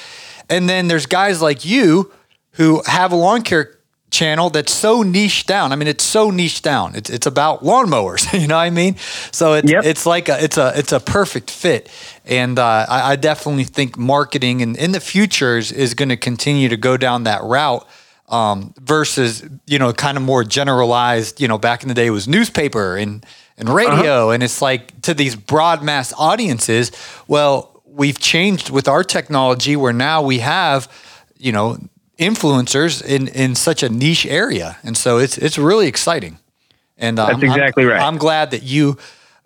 And 0.50 0.68
then 0.68 0.88
there's 0.88 1.06
guys 1.06 1.40
like 1.42 1.64
you 1.64 2.12
who 2.52 2.82
have 2.86 3.12
a 3.12 3.16
lawn 3.16 3.42
care 3.42 3.78
channel 4.14 4.50
that's 4.50 4.72
so 4.72 5.02
niche 5.02 5.44
down. 5.46 5.72
I 5.72 5.76
mean, 5.76 5.88
it's 5.88 6.04
so 6.04 6.30
niche 6.30 6.62
down. 6.62 6.94
It's 6.94 7.10
it's 7.10 7.26
about 7.26 7.62
lawnmowers. 7.62 8.22
You 8.40 8.48
know 8.48 8.56
what 8.56 8.62
I 8.62 8.70
mean? 8.70 8.96
So 9.32 9.54
it's 9.54 9.70
Yep. 9.70 9.84
it's 9.84 10.06
like 10.06 10.28
a 10.28 10.36
it's 10.44 10.58
a 10.58 10.72
it's 10.78 10.92
a 10.92 11.00
perfect 11.00 11.50
fit. 11.50 11.88
And 12.24 12.58
uh, 12.58 12.86
I, 12.88 13.12
I 13.12 13.16
definitely 13.16 13.64
think 13.64 13.96
marketing 13.98 14.62
and 14.62 14.76
in 14.76 14.92
the 14.92 15.00
future 15.00 15.58
is, 15.58 15.72
is 15.72 15.94
going 15.94 16.08
to 16.10 16.16
continue 16.16 16.68
to 16.68 16.76
go 16.76 16.96
down 16.96 17.24
that 17.24 17.42
route. 17.42 17.86
Um, 18.28 18.72
versus, 18.80 19.44
you 19.66 19.78
know, 19.78 19.92
kind 19.92 20.16
of 20.16 20.22
more 20.24 20.44
generalized, 20.44 21.42
you 21.42 21.46
know, 21.48 21.58
back 21.58 21.82
in 21.82 21.88
the 21.88 21.94
day 21.94 22.06
it 22.06 22.10
was 22.10 22.26
newspaper 22.26 22.96
and, 22.96 23.24
and 23.58 23.68
radio. 23.68 24.30
And 24.30 24.42
it's 24.42 24.62
like 24.62 24.98
to 25.02 25.12
these 25.12 25.36
broad 25.36 25.82
mass 25.82 26.12
audiences, 26.16 26.90
well, 27.28 27.82
we've 27.84 28.18
changed 28.18 28.70
with 28.70 28.88
our 28.88 29.04
technology 29.04 29.76
where 29.76 29.92
now 29.92 30.22
we 30.22 30.38
have, 30.40 30.88
you 31.36 31.52
know, 31.52 31.76
influencers 32.18 33.04
in, 33.04 33.28
in 33.28 33.54
such 33.54 33.82
a 33.82 33.88
niche 33.88 34.26
area. 34.26 34.76
And 34.82 34.96
so 34.96 35.18
it's, 35.18 35.38
it's 35.38 35.58
really 35.58 35.86
exciting. 35.88 36.38
And 36.96 37.18
uh, 37.18 37.26
That's 37.26 37.42
I'm- 37.42 37.50
I'm- 37.50 37.58
exactly 37.60 37.84
right. 37.84 38.00
I'm 38.00 38.18
glad 38.18 38.50
that 38.52 38.62
you 38.62 38.96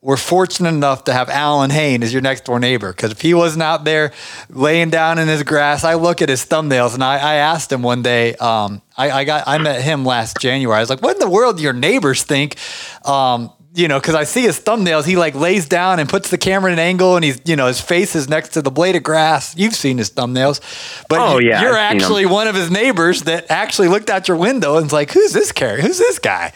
were 0.00 0.16
fortunate 0.16 0.68
enough 0.68 1.04
to 1.04 1.12
have 1.12 1.28
Allyn 1.28 1.70
Hane 1.70 2.04
as 2.04 2.12
your 2.12 2.22
next 2.22 2.44
door 2.44 2.60
neighbor. 2.60 2.92
Because 2.92 3.10
if 3.10 3.20
he 3.20 3.34
wasn't 3.34 3.64
out 3.64 3.82
there 3.84 4.12
laying 4.48 4.90
down 4.90 5.18
in 5.18 5.26
his 5.26 5.42
grass, 5.42 5.82
I 5.82 5.94
look 5.94 6.22
at 6.22 6.28
his 6.28 6.46
thumbnails 6.46 6.94
and 6.94 7.02
I, 7.02 7.14
I 7.16 7.34
asked 7.34 7.72
him 7.72 7.82
one 7.82 8.02
day. 8.02 8.34
Um, 8.36 8.80
I, 8.96 9.10
I 9.10 9.24
got 9.24 9.44
I 9.48 9.58
met 9.58 9.82
him 9.82 10.04
last 10.04 10.38
January. 10.40 10.76
I 10.76 10.80
was 10.80 10.88
like, 10.90 11.02
"What 11.02 11.16
in 11.16 11.18
the 11.20 11.28
world 11.28 11.56
do 11.56 11.64
your 11.64 11.72
neighbors 11.72 12.22
think?" 12.22 12.56
Um, 13.04 13.50
you 13.74 13.86
know, 13.86 14.00
because 14.00 14.14
I 14.14 14.24
see 14.24 14.42
his 14.42 14.58
thumbnails. 14.58 15.04
He 15.04 15.16
like 15.16 15.34
lays 15.34 15.68
down 15.68 15.98
and 16.00 16.08
puts 16.08 16.30
the 16.30 16.38
camera 16.38 16.72
in 16.72 16.78
an 16.78 16.84
angle, 16.84 17.16
and 17.16 17.24
he's 17.24 17.40
you 17.44 17.54
know 17.56 17.66
his 17.66 17.80
face 17.80 18.16
is 18.16 18.28
next 18.28 18.50
to 18.50 18.62
the 18.62 18.70
blade 18.70 18.96
of 18.96 19.02
grass. 19.02 19.56
You've 19.56 19.74
seen 19.74 19.98
his 19.98 20.10
thumbnails, 20.10 20.60
but 21.08 21.18
Oh, 21.20 21.38
yeah, 21.38 21.60
you're 21.62 21.76
I've 21.76 21.94
actually 21.96 22.26
one 22.26 22.48
of 22.48 22.54
his 22.54 22.70
neighbors 22.70 23.22
that 23.22 23.50
actually 23.50 23.88
looked 23.88 24.10
out 24.10 24.26
your 24.28 24.36
window 24.36 24.76
and 24.76 24.84
was 24.86 24.92
like, 24.92 25.10
"Who's 25.12 25.32
this 25.32 25.52
character? 25.52 25.86
Who's 25.86 25.98
this 25.98 26.18
guy?" 26.18 26.52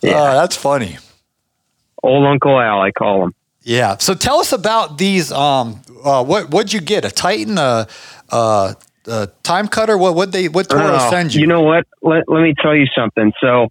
Yeah. 0.00 0.12
Uh, 0.12 0.34
that's 0.40 0.56
funny. 0.56 0.98
Old 2.02 2.24
Uncle 2.26 2.58
Al, 2.60 2.80
I 2.80 2.92
call 2.92 3.24
him. 3.24 3.34
Yeah. 3.62 3.96
So 3.98 4.14
tell 4.14 4.38
us 4.38 4.52
about 4.52 4.96
these. 4.98 5.32
Um, 5.32 5.80
uh, 6.04 6.24
what 6.24 6.50
what'd 6.50 6.72
you 6.72 6.80
get? 6.80 7.04
A 7.04 7.10
Titan, 7.10 7.58
a, 7.58 7.88
a, 8.30 8.76
a 9.08 9.26
time 9.42 9.66
cutter? 9.66 9.98
What 9.98 10.14
what 10.14 10.30
they 10.30 10.48
what 10.48 10.70
Toro 10.70 10.84
Oh, 10.94 11.10
send 11.10 11.34
you? 11.34 11.40
you? 11.40 11.46
know 11.48 11.62
what? 11.62 11.84
Let, 12.00 12.28
let 12.28 12.40
me 12.42 12.54
tell 12.62 12.74
you 12.76 12.86
something. 12.96 13.32
So, 13.40 13.68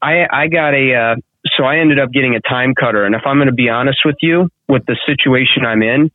I 0.00 0.26
I 0.30 0.46
got 0.46 0.74
a 0.74 0.94
uh, 0.94 1.16
so 1.58 1.64
I 1.64 1.78
ended 1.78 1.98
up 1.98 2.12
getting 2.12 2.36
a 2.36 2.40
time 2.40 2.74
cutter, 2.78 3.04
and 3.04 3.14
if 3.14 3.22
I'm 3.26 3.36
going 3.36 3.48
to 3.48 3.52
be 3.52 3.68
honest 3.68 3.98
with 4.04 4.16
you, 4.22 4.48
with 4.68 4.86
the 4.86 4.96
situation 5.06 5.66
I'm 5.66 5.82
in, 5.82 6.10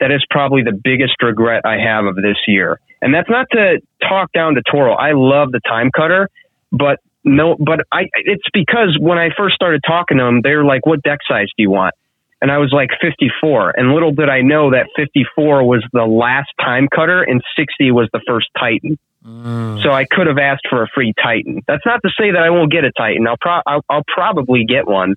that 0.00 0.10
is 0.10 0.24
probably 0.30 0.62
the 0.62 0.72
biggest 0.72 1.22
regret 1.22 1.62
I 1.66 1.76
have 1.78 2.06
of 2.06 2.16
this 2.16 2.38
year. 2.46 2.80
And 3.02 3.14
that's 3.14 3.28
not 3.28 3.46
to 3.52 3.80
talk 4.00 4.32
down 4.32 4.54
to 4.54 4.62
Toro. 4.62 4.94
I 4.94 5.12
love 5.12 5.52
the 5.52 5.60
time 5.60 5.90
cutter, 5.94 6.28
but 6.72 6.98
no, 7.24 7.56
but 7.58 7.80
I 7.92 8.04
it's 8.14 8.48
because 8.52 8.96
when 8.98 9.18
I 9.18 9.28
first 9.36 9.54
started 9.54 9.82
talking 9.86 10.18
to 10.18 10.24
them, 10.24 10.40
they 10.42 10.54
were 10.54 10.64
like, 10.64 10.86
"What 10.86 11.02
deck 11.02 11.18
size 11.28 11.48
do 11.56 11.62
you 11.62 11.70
want?" 11.70 11.94
And 12.40 12.50
I 12.50 12.58
was 12.58 12.72
like 12.72 12.90
54. 13.00 13.74
And 13.76 13.92
little 13.92 14.12
did 14.12 14.28
I 14.28 14.42
know 14.42 14.70
that 14.70 14.86
54 14.96 15.64
was 15.64 15.84
the 15.92 16.04
last 16.04 16.50
time 16.60 16.88
cutter 16.88 17.22
and 17.22 17.42
60 17.56 17.90
was 17.90 18.08
the 18.12 18.20
first 18.26 18.46
Titan. 18.58 18.96
So 19.82 19.90
I 19.90 20.04
could 20.10 20.26
have 20.26 20.38
asked 20.38 20.66
for 20.70 20.82
a 20.82 20.88
free 20.94 21.12
Titan. 21.22 21.62
That's 21.66 21.84
not 21.84 22.00
to 22.02 22.10
say 22.18 22.30
that 22.30 22.42
I 22.42 22.50
won't 22.50 22.70
get 22.70 22.84
a 22.84 22.92
Titan. 22.92 23.26
I'll, 23.26 23.36
pro- 23.40 23.62
I'll, 23.66 23.84
I'll 23.88 24.04
probably 24.06 24.64
get 24.64 24.86
one. 24.86 25.14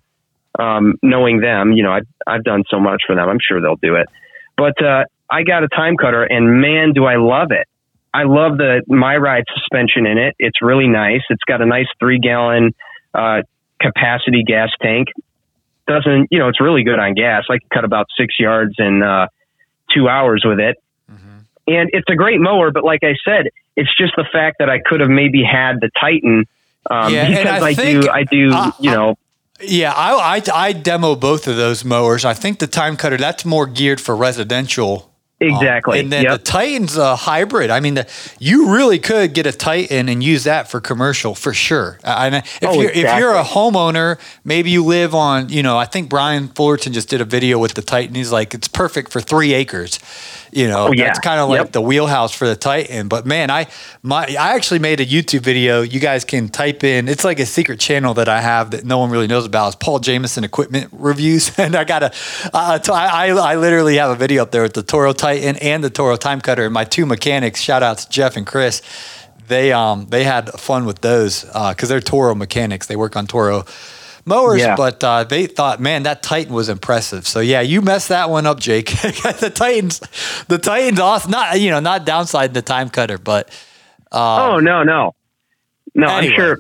Um, 0.60 0.96
knowing 1.02 1.40
them, 1.40 1.72
you 1.72 1.82
know, 1.82 1.92
I've, 1.92 2.08
I've 2.28 2.44
done 2.44 2.66
so 2.70 2.78
much 2.78 3.04
for 3.08 3.16
them. 3.16 3.30
I'm 3.30 3.38
sure 3.40 3.62
they'll 3.62 3.78
do 3.78 3.96
it. 3.96 4.10
But, 4.58 4.84
uh, 4.84 5.06
I 5.30 5.44
got 5.44 5.64
a 5.64 5.70
time 5.70 5.96
cutter 5.96 6.24
and 6.24 6.62
man, 6.62 6.92
do 6.92 7.06
I 7.06 7.16
love 7.16 7.52
it. 7.52 7.68
I 8.14 8.24
love 8.24 8.58
the 8.58 8.84
my 8.88 9.16
ride 9.16 9.46
suspension 9.56 10.06
in 10.06 10.18
it. 10.18 10.36
It's 10.38 10.62
really 10.62 10.88
nice. 10.88 11.22
It's 11.30 11.44
got 11.46 11.62
a 11.62 11.66
nice 11.66 11.88
three 12.00 12.20
gallon, 12.20 12.76
uh, 13.14 13.44
capacity 13.80 14.44
gas 14.46 14.70
tank. 14.82 15.08
Doesn't, 15.88 16.28
you 16.32 16.40
know, 16.40 16.50
it's 16.50 16.60
really 16.60 16.84
good 16.84 17.00
on 17.00 17.14
gas. 17.14 17.46
I 17.50 17.60
can 17.60 17.70
cut 17.74 17.86
about 17.86 18.08
six 18.18 18.36
yards 18.38 18.76
in, 18.78 19.02
uh, 19.02 19.28
two 19.96 20.10
hours 20.10 20.44
with 20.46 20.60
it. 20.60 20.76
And 21.78 21.90
it's 21.94 22.10
a 22.10 22.16
great 22.16 22.40
mower, 22.40 22.72
but 22.72 22.84
like 22.84 23.04
I 23.04 23.16
said, 23.26 23.48
it's 23.76 23.94
just 23.96 24.14
the 24.16 24.26
fact 24.32 24.58
that 24.60 24.70
I 24.70 24.80
could 24.80 25.00
have 25.00 25.10
maybe 25.10 25.44
had 25.44 25.80
the 25.82 25.90
Titan. 26.00 26.46
Um, 26.90 27.14
Yeah, 27.14 27.28
because 27.30 27.62
I 27.64 27.68
I, 27.68 27.74
think- 27.74 28.04
do, 28.04 28.10
I 28.10 28.24
do, 28.24 28.52
uh, 28.52 28.72
you 28.80 28.92
know, 28.92 29.18
Yeah, 29.62 29.94
I, 29.96 30.38
I 30.38 30.42
I 30.68 30.74
demo 30.74 31.16
both 31.16 31.48
of 31.48 31.56
those 31.56 31.86
mowers. 31.86 32.26
I 32.26 32.34
think 32.34 32.58
the 32.60 32.68
time 32.68 32.98
cutter 32.98 33.18
that's 33.18 33.46
more 33.46 33.68
geared 33.68 34.02
for 34.02 34.16
residential. 34.16 35.08
um, 35.42 35.48
exactly. 35.50 36.00
and 36.00 36.12
then 36.12 36.24
Yep. 36.24 36.32
the 36.34 36.44
Titan's 36.52 36.98
a 36.98 37.16
hybrid. 37.16 37.70
I 37.72 37.80
mean, 37.80 37.96
the, 37.96 38.06
you 38.40 38.58
really 38.76 39.00
could 39.00 39.34
get 39.34 39.46
a 39.48 39.52
Titan 39.52 40.08
and 40.10 40.24
use 40.24 40.44
that 40.44 40.70
for 40.70 40.80
commercial 40.82 41.34
for 41.36 41.54
sure. 41.54 41.98
I, 42.04 42.28
I- 42.28 42.38
if, 42.38 42.60
Oh, 42.64 42.80
you're, 42.82 42.92
if 42.92 43.18
you're 43.20 43.36
a 43.36 43.44
homeowner, 43.44 44.20
maybe 44.44 44.70
you 44.70 44.84
live 44.86 45.14
on, 45.16 45.50
you 45.50 45.64
know, 45.64 45.78
I 45.78 45.86
think 45.86 46.10
Brian 46.10 46.48
Fullerton 46.50 46.94
just 46.94 47.10
did 47.10 47.22
a 47.22 47.26
video 47.26 47.58
with 47.60 47.74
the 47.74 47.82
Titan. 47.82 48.14
He's 48.16 48.32
like, 48.32 48.54
it's 48.54 48.68
perfect 48.68 49.12
for 49.12 49.20
three 49.22 49.54
acres. 49.54 50.00
You 50.54 50.68
know, 50.68 50.88
Oh, 50.88 50.92
yeah. 50.92 51.06
that's 51.06 51.20
kind 51.20 51.40
of 51.40 51.50
like 51.50 51.60
Yep. 51.60 51.72
the 51.72 51.82
wheelhouse 51.82 52.32
for 52.34 52.48
the 52.48 52.56
Titan. 52.56 53.08
But 53.08 53.26
man, 53.26 53.50
I 53.50 53.68
my 54.04 54.26
I 54.40 54.54
actually 54.56 54.80
made 54.80 55.00
a 55.00 55.06
YouTube 55.06 55.42
video. 55.42 55.82
You 55.82 56.00
guys 56.00 56.26
can 56.26 56.50
type 56.50 56.84
in. 56.84 57.08
It's 57.08 57.24
like 57.24 57.40
a 57.40 57.46
secret 57.46 57.80
channel 57.80 58.14
that 58.16 58.28
I 58.28 58.42
have 58.42 58.72
that 58.72 58.84
no 58.86 58.98
one 58.98 59.10
really 59.12 59.28
knows 59.28 59.46
about. 59.46 59.68
It's 59.68 59.76
Paul 59.78 60.00
Jamison 60.00 60.44
Equipment 60.44 60.90
Reviews, 60.92 61.52
and 61.58 61.76
I 61.76 61.84
got 61.86 62.04
a. 62.04 62.12
Uh, 62.54 62.80
t- 62.80 62.92
I, 62.92 63.30
I 63.30 63.56
literally 63.56 63.96
have 63.98 64.12
a 64.12 64.16
video 64.16 64.42
up 64.44 64.52
there 64.52 64.64
with 64.64 64.74
the 64.74 64.84
Toro 64.84 65.14
Titan 65.14 65.56
and 65.58 65.84
the 65.84 65.90
Toro 65.90 66.18
Time 66.18 66.42
Cutter. 66.42 66.66
And 66.66 66.74
my 66.74 66.84
two 66.84 67.06
mechanics. 67.06 67.62
Shout 67.62 67.82
out 67.84 68.00
to 68.00 68.10
Jeff 68.10 68.36
and 68.36 68.46
Chris. 68.46 68.82
They 69.48 69.72
um 69.74 70.08
they 70.10 70.24
had 70.24 70.50
fun 70.60 70.86
with 70.86 71.02
those 71.02 71.46
Uh 71.54 71.74
because 71.74 71.90
they're 71.90 72.02
Toro 72.02 72.36
mechanics. 72.36 72.88
They 72.88 72.96
work 72.96 73.16
on 73.16 73.26
Toro 73.28 73.66
mowers, 74.26 74.62
Yeah. 74.62 74.76
but 74.76 75.04
uh, 75.04 75.24
they 75.24 75.46
thought, 75.48 75.80
man, 75.80 76.04
that 76.04 76.22
Titan 76.24 76.54
was 76.54 76.70
impressive. 76.70 77.28
So 77.28 77.40
yeah, 77.40 77.62
you 77.62 77.82
messed 77.82 78.10
that 78.10 78.30
one 78.30 78.46
up, 78.46 78.60
Jake. 78.60 78.88
the 79.02 79.52
Titans, 79.54 80.00
the 80.48 80.58
Titans, 80.58 81.00
off, 81.00 81.28
Not 81.28 81.60
you 81.60 81.70
know, 81.72 81.80
not 81.80 82.06
downside 82.06 82.54
the 82.54 82.62
time 82.62 82.90
cutter, 82.90 83.18
but 83.18 83.50
oh, 84.12 84.60
no, 84.60 84.84
no. 84.84 85.14
No, 85.94 86.08
anyway. 86.08 86.34
I'm 86.34 86.40
sure. 86.40 86.60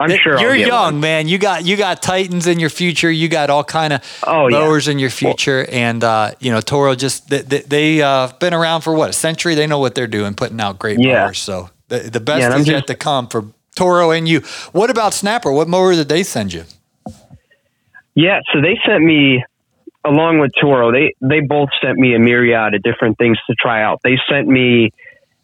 I'm 0.00 0.08
Th- 0.08 0.20
sure 0.20 0.40
you're 0.40 0.56
young, 0.56 0.94
one. 0.94 1.00
man. 1.00 1.28
You 1.28 1.38
got 1.38 1.64
you 1.64 1.76
got 1.76 2.02
Titans 2.02 2.48
in 2.48 2.58
your 2.58 2.68
future. 2.68 3.10
You 3.10 3.28
got 3.28 3.48
all 3.48 3.62
kind 3.62 3.92
of 3.92 4.02
Oh, 4.26 4.48
yeah. 4.48 4.58
mowers 4.58 4.88
in 4.88 4.98
your 4.98 5.08
future, 5.08 5.66
and 5.70 6.02
uh, 6.02 6.32
you 6.40 6.50
know 6.50 6.60
Toro 6.60 6.96
just 6.96 7.28
they, 7.30 7.42
they, 7.42 7.60
they 7.60 8.02
uh, 8.02 8.28
been 8.40 8.52
around 8.52 8.80
for 8.82 8.92
what 8.92 9.10
a 9.10 9.12
century. 9.12 9.54
They 9.54 9.68
know 9.68 9.78
what 9.78 9.94
they're 9.94 10.08
doing, 10.08 10.34
putting 10.34 10.60
out 10.60 10.80
great 10.80 10.98
Yeah. 10.98 11.22
mowers. 11.22 11.38
So 11.38 11.70
the, 11.88 12.00
the 12.00 12.18
best 12.20 12.40
Yeah, 12.40 12.56
is 12.58 12.66
yet 12.66 12.88
to 12.88 12.96
come 12.96 13.28
for 13.28 13.44
Toro 13.74 14.10
and 14.10 14.28
you. 14.28 14.40
What 14.72 14.90
about 14.90 15.14
Snapper? 15.14 15.52
What 15.52 15.68
mower 15.68 15.94
did 15.94 16.08
they 16.08 16.22
send 16.22 16.52
you? 16.52 16.64
Yeah, 18.14 18.40
so 18.52 18.60
they 18.60 18.78
sent 18.86 19.02
me 19.02 19.44
along 20.04 20.38
with 20.38 20.52
Toro. 20.60 20.92
They 20.92 21.14
they 21.20 21.40
both 21.40 21.70
sent 21.82 21.98
me 21.98 22.14
a 22.14 22.18
myriad 22.18 22.74
of 22.74 22.82
different 22.82 23.18
things 23.18 23.38
to 23.48 23.56
try 23.60 23.82
out. 23.82 24.00
They 24.04 24.16
sent 24.30 24.46
me 24.46 24.92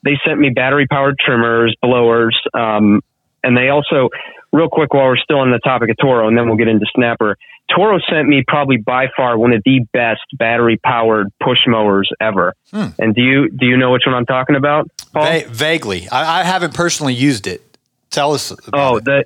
they 0.05 0.19
sent 0.27 0.39
me 0.39 0.51
battery 0.51 0.87
powered 0.87 1.19
trimmers, 1.19 1.75
blowers, 1.83 2.39
um, 2.55 3.03
and 3.43 3.57
they 3.57 3.69
also 3.69 4.09
real 4.53 4.69
quick 4.69 4.93
while 4.95 5.07
we're 5.07 5.17
still 5.17 5.39
on 5.39 5.51
the 5.51 5.59
topic 5.59 5.91
of 5.91 5.97
Toro, 6.01 6.29
and 6.29 6.37
then 6.37 6.47
we'll 6.47 6.57
get 6.57 6.69
into 6.69 6.87
Snapper. 6.95 7.37
Toro 7.75 7.99
sent 8.11 8.27
me 8.27 8.43
probably 8.47 8.79
by 8.79 9.07
far 9.17 9.39
one 9.39 9.53
of 9.53 9.63
the 9.65 9.81
best 9.93 10.23
battery 10.33 10.77
powered 10.77 11.29
push 11.41 11.59
mowers 11.67 12.11
ever. 12.21 12.55
And 12.73 13.15
do 13.15 13.23
you 13.23 13.49
do 13.51 13.67
you 13.67 13.77
know 13.77 13.93
which 13.93 14.03
one 14.07 14.15
I'm 14.15 14.27
talking 14.27 14.57
about, 14.57 14.89
Paul? 15.13 15.25
Va- 15.25 15.49
vaguely, 15.49 16.09
I, 16.09 16.41
I 16.41 16.45
haven't 16.45 16.75
personally 16.75 17.15
used 17.15 17.47
it. 17.47 17.63
Tell 18.11 18.33
us. 18.35 18.51
About 18.51 18.69
Oh, 18.75 18.97
it. 18.97 19.05
the 19.05 19.25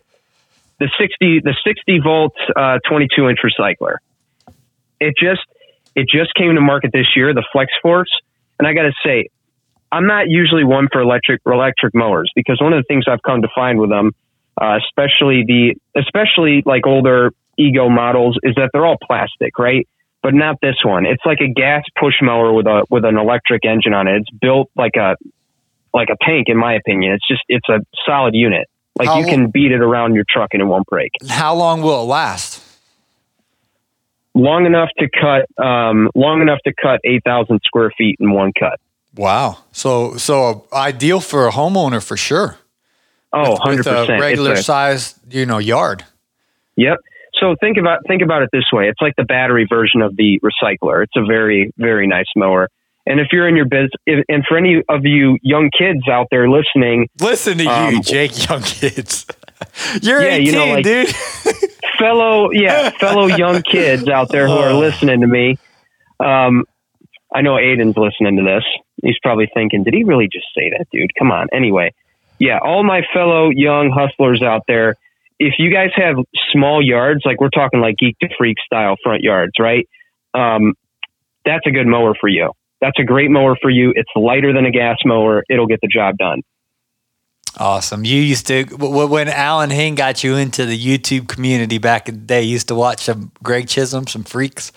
the 0.79 0.91
sixty 0.99 1.41
the 1.41 1.55
sixty 1.65 1.99
volt 2.01 2.35
uh, 2.57 2.79
twenty 2.89 3.09
two 3.15 3.29
inch 3.29 3.39
recycler. 3.45 3.97
It 5.01 5.15
just 5.21 5.43
it 5.95 6.07
just 6.09 6.35
came 6.35 6.55
to 6.55 6.61
market 6.61 6.91
this 6.93 7.07
year, 7.17 7.33
the 7.35 7.45
Flex 7.53 7.73
Force, 7.83 8.11
and 8.59 8.67
I 8.69 8.75
got 8.75 8.83
to 8.83 8.93
say, 9.05 9.29
I'm 9.93 10.07
not 10.07 10.29
usually 10.29 10.65
one 10.65 10.89
for 10.93 11.01
electric 11.01 11.43
electric 11.47 11.95
mowers 11.95 12.31
because 12.35 12.61
one 12.61 12.73
of 12.73 12.79
the 12.83 12.87
things 12.87 13.05
I've 13.09 13.23
come 13.23 13.43
to 13.43 13.49
find 13.55 13.79
with 13.79 13.91
them, 13.91 14.13
uh, 14.61 14.79
especially 14.85 15.45
the 15.47 15.75
especially 15.97 16.63
like 16.67 16.87
older 16.87 17.33
Ego 17.57 17.89
models, 17.89 18.37
is 18.43 18.55
that 18.57 18.71
they're 18.73 18.85
all 18.85 18.99
plastic, 19.03 19.59
right? 19.59 19.87
But 20.23 20.35
not 20.35 20.57
this 20.61 20.77
one. 20.85 21.07
It's 21.07 21.23
like 21.25 21.39
a 21.41 21.49
gas 21.49 21.85
push 22.01 22.15
mower 22.23 22.53
with 22.53 22.67
a 22.67 22.85
with 22.91 23.05
an 23.05 23.17
electric 23.17 23.65
engine 23.65 23.95
on 23.95 24.09
it. 24.09 24.17
It's 24.23 24.31
built 24.31 24.71
like 24.75 24.97
a 24.97 25.17
like 25.93 26.09
a 26.11 26.17
tank, 26.25 26.49
in 26.49 26.57
my 26.57 26.75
opinion. 26.75 27.13
It's 27.13 27.29
just 27.29 27.43
it's 27.49 27.69
a 27.69 27.79
solid 28.05 28.35
unit. 28.35 28.69
Like 28.99 29.09
How 29.09 29.19
you 29.19 29.27
can 29.27 29.51
beat 29.51 29.73
it 29.73 29.81
around 29.81 30.15
your 30.15 30.25
truck 30.29 30.51
and 30.53 30.63
it 30.63 30.67
won't 30.67 30.87
break. 30.87 31.11
How 31.29 31.55
long 31.55 31.83
will 31.83 32.03
it 32.03 32.07
last? 32.07 32.63
Long 34.35 34.67
enough 34.67 34.89
to 34.99 35.09
cut, 35.09 35.65
um, 35.65 36.11
long 36.15 36.43
enough 36.43 36.59
to 36.65 36.73
cut 36.81 37.01
eight 37.05 37.23
thousand 37.25 37.61
square 37.65 37.93
feet 37.97 38.17
in 38.19 38.33
one 38.33 38.53
cut. 38.59 38.81
Wow. 39.15 39.59
So 39.73 40.17
so 40.17 40.67
ideal 40.73 41.21
for 41.21 41.47
a 41.47 41.53
homeowner 41.53 42.03
for 42.05 42.17
sure. 42.17 42.57
Oh, 43.33 43.51
With 43.51 43.61
100 43.61 43.87
a 43.87 44.01
percent. 44.01 44.21
regular 44.21 44.57
size, 44.57 45.19
you 45.29 45.45
know, 45.47 45.59
yard. 45.59 46.05
Yep. 46.77 46.99
So 47.41 47.57
think 47.61 47.77
about 47.79 48.01
think 48.07 48.23
about 48.23 48.43
it 48.43 48.51
this 48.53 48.65
way. 48.73 48.89
It's 48.89 49.01
like 49.01 49.15
the 49.17 49.25
battery 49.25 49.67
version 49.69 50.03
of 50.03 50.17
the 50.17 50.41
recycler. 50.41 51.03
It's 51.03 51.17
a 51.17 51.25
very 51.25 51.73
very 51.77 52.07
nice 52.07 52.27
mower. 52.37 52.69
And 53.07 53.21
if 53.21 53.29
you're 53.33 53.47
in 53.49 53.55
your 53.57 53.67
business, 53.67 53.91
and 54.07 54.45
for 54.49 54.57
any 54.57 54.83
of 54.89 55.05
you 55.05 55.37
young 55.43 55.71
kids 55.77 56.09
out 56.09 56.29
there 56.31 56.49
listening, 56.49 57.09
Listen 57.21 57.59
to 57.59 57.65
you, 57.65 57.71
Um, 57.71 58.03
Jake, 58.03 58.49
young 58.49 58.63
kids. 58.63 59.27
You're 60.03 60.23
Yeah, 60.23 60.35
18, 60.35 60.47
you 60.47 60.53
know, 60.53 60.67
like- 60.75 60.85
dude. 60.85 61.15
fellow 61.99 62.51
yeah 62.51 62.91
fellow 62.91 63.27
young 63.27 63.63
kids 63.63 64.09
out 64.09 64.29
there 64.29 64.49
who 64.49 64.55
are 64.55 64.73
listening 64.75 65.21
to 65.21 65.27
me, 65.29 65.57
um, 66.19 66.65
I 67.35 67.41
know 67.43 67.55
Aiden's 67.55 67.97
listening 67.97 68.37
to 68.39 68.43
this. 68.43 68.65
He's 69.03 69.19
probably 69.23 69.49
thinking, 69.55 69.85
did 69.85 69.95
he 69.95 70.03
really 70.05 70.29
just 70.33 70.47
say 70.57 70.71
that, 70.71 70.87
dude? 70.93 71.11
Come 71.19 71.31
on. 71.31 71.49
Anyway, 71.53 71.93
yeah, 72.39 72.59
all 72.63 72.83
my 72.85 73.03
fellow 73.13 73.51
young 73.51 73.91
hustlers 73.91 74.43
out 74.43 74.63
there, 74.67 74.97
if 75.39 75.55
you 75.59 75.73
guys 75.73 75.91
have 75.97 76.17
small 76.53 76.83
yards, 76.83 77.23
like 77.25 77.41
we're 77.41 77.49
talking 77.49 77.81
like 77.81 77.97
geek 77.97 78.19
to 78.21 78.29
freak 78.39 78.57
style 78.65 78.97
front 79.03 79.23
yards, 79.23 79.53
right? 79.59 79.89
Um, 80.33 80.75
that's 81.45 81.67
a 81.67 81.71
good 81.71 81.87
mower 81.87 82.15
for 82.21 82.29
you. 82.29 82.53
That's 82.85 82.99
a 82.99 83.05
great 83.05 83.31
mower 83.31 83.57
for 83.63 83.71
you. 83.71 83.95
It's 83.97 84.11
lighter 84.15 84.53
than 84.53 84.67
a 84.67 84.71
gas 84.71 84.99
mower. 85.07 85.43
It'll 85.49 85.67
get 85.67 85.81
the 85.81 85.89
job 85.89 86.19
done. 86.19 86.43
Awesome. 87.57 88.05
You 88.05 88.21
used 88.21 88.47
to 88.49 88.65
when 88.79 89.29
Allyn 89.29 89.71
Hane 89.71 89.95
got 89.95 90.23
you 90.23 90.37
into 90.37 90.67
the 90.67 90.79
YouTube 90.79 91.29
community 91.29 91.79
back 91.79 92.09
in 92.11 92.17
the 92.17 92.21
day. 92.21 92.43
You 92.43 92.51
used 92.51 92.69
to 92.69 92.75
watch 92.75 93.05
some 93.05 93.33
Greg 93.43 93.69
Chisholm, 93.69 94.07
some 94.07 94.25
freaks. 94.25 94.71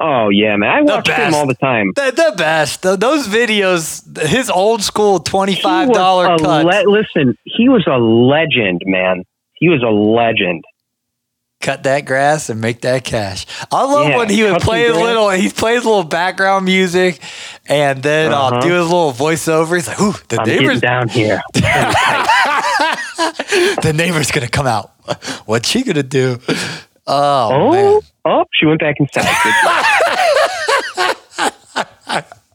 Oh 0.00 0.30
yeah, 0.30 0.56
man. 0.56 0.70
I 0.70 0.80
watch 0.82 1.08
him 1.08 1.34
all 1.34 1.46
the 1.46 1.54
time. 1.54 1.92
The, 1.94 2.12
the 2.14 2.34
best. 2.36 2.82
Th- 2.82 2.98
those 2.98 3.26
videos, 3.28 4.02
his 4.26 4.48
old 4.48 4.82
school 4.82 5.18
twenty-five 5.18 5.92
dollar 5.92 6.26
dollar 6.26 6.32
was 6.32 6.40
a 6.42 6.44
cuts. 6.44 6.86
le- 6.86 6.90
listen, 6.90 7.38
he 7.44 7.68
was 7.68 7.86
a 7.86 7.98
legend, 7.98 8.82
man. 8.86 9.24
He 9.54 9.68
was 9.68 9.82
a 9.82 9.90
legend. 9.90 10.64
Cut 11.66 11.82
that 11.82 12.04
grass 12.06 12.48
and 12.48 12.60
make 12.60 12.82
that 12.82 13.02
cash. 13.04 13.44
I 13.72 13.82
love 13.84 14.08
Yeah, 14.08 14.16
when 14.18 14.28
he 14.30 14.42
would 14.44 14.60
play 14.62 14.86
a 14.86 14.92
grass. 14.92 15.02
little. 15.04 15.30
He 15.30 15.48
plays 15.50 15.84
a 15.84 15.88
little 15.88 16.04
background 16.04 16.64
music, 16.64 17.20
and 17.68 18.02
then 18.02 18.32
uh 18.32 18.36
Uh-huh. 18.36 18.60
do 18.60 18.72
his 18.72 18.84
little 18.84 19.12
voiceover. 19.12 19.74
He's 19.74 19.88
like, 19.88 20.00
"Ooh, 20.00 20.14
the 20.28 20.40
I'm 20.40 20.46
neighbors, 20.48 20.80
down 20.80 21.08
here. 21.08 21.42
the 23.82 23.92
neighbor's 23.94 24.30
gonna 24.30 24.48
come 24.48 24.66
out. 24.66 24.92
What's 25.46 25.68
she 25.68 25.82
gonna 25.82 26.02
do?" 26.02 26.38
Oh, 27.08 27.50
Oh, 27.52 27.70
man. 27.72 28.00
oh, 28.24 28.44
she 28.52 28.66
went 28.66 28.80
back 28.80 28.96
inside. 28.98 29.24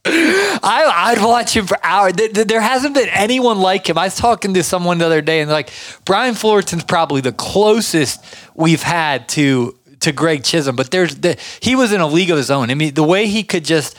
I, 0.04 1.14
I'd 1.14 1.22
watch 1.24 1.56
him 1.56 1.68
for 1.68 1.78
hours. 1.84 2.14
There 2.14 2.62
hasn't 2.62 2.96
been 2.96 3.10
anyone 3.10 3.60
like 3.60 3.88
him. 3.88 3.98
I 3.98 4.06
was 4.06 4.16
talking 4.16 4.54
to 4.56 4.64
someone 4.64 4.98
the 4.98 5.06
other 5.06 5.22
day, 5.22 5.42
and 5.42 5.52
like, 5.52 5.70
Brian 6.06 6.34
Fullerton's 6.34 6.84
probably 6.84 7.22
the 7.22 7.32
closest 7.32 8.24
we've 8.56 8.84
had 8.84 9.30
to 9.30 9.78
to 10.00 10.12
Greg 10.12 10.44
Chisholm. 10.44 10.76
But 10.76 10.92
there's 10.92 11.16
the, 11.16 11.38
he 11.62 11.76
was 11.76 11.94
in 11.94 12.02
a 12.02 12.08
league 12.08 12.32
of 12.32 12.38
his 12.38 12.50
own. 12.50 12.72
I 12.72 12.74
mean, 12.74 12.96
the 12.96 13.04
way 13.04 13.28
he 13.28 13.44
could 13.44 13.64
just 13.64 13.96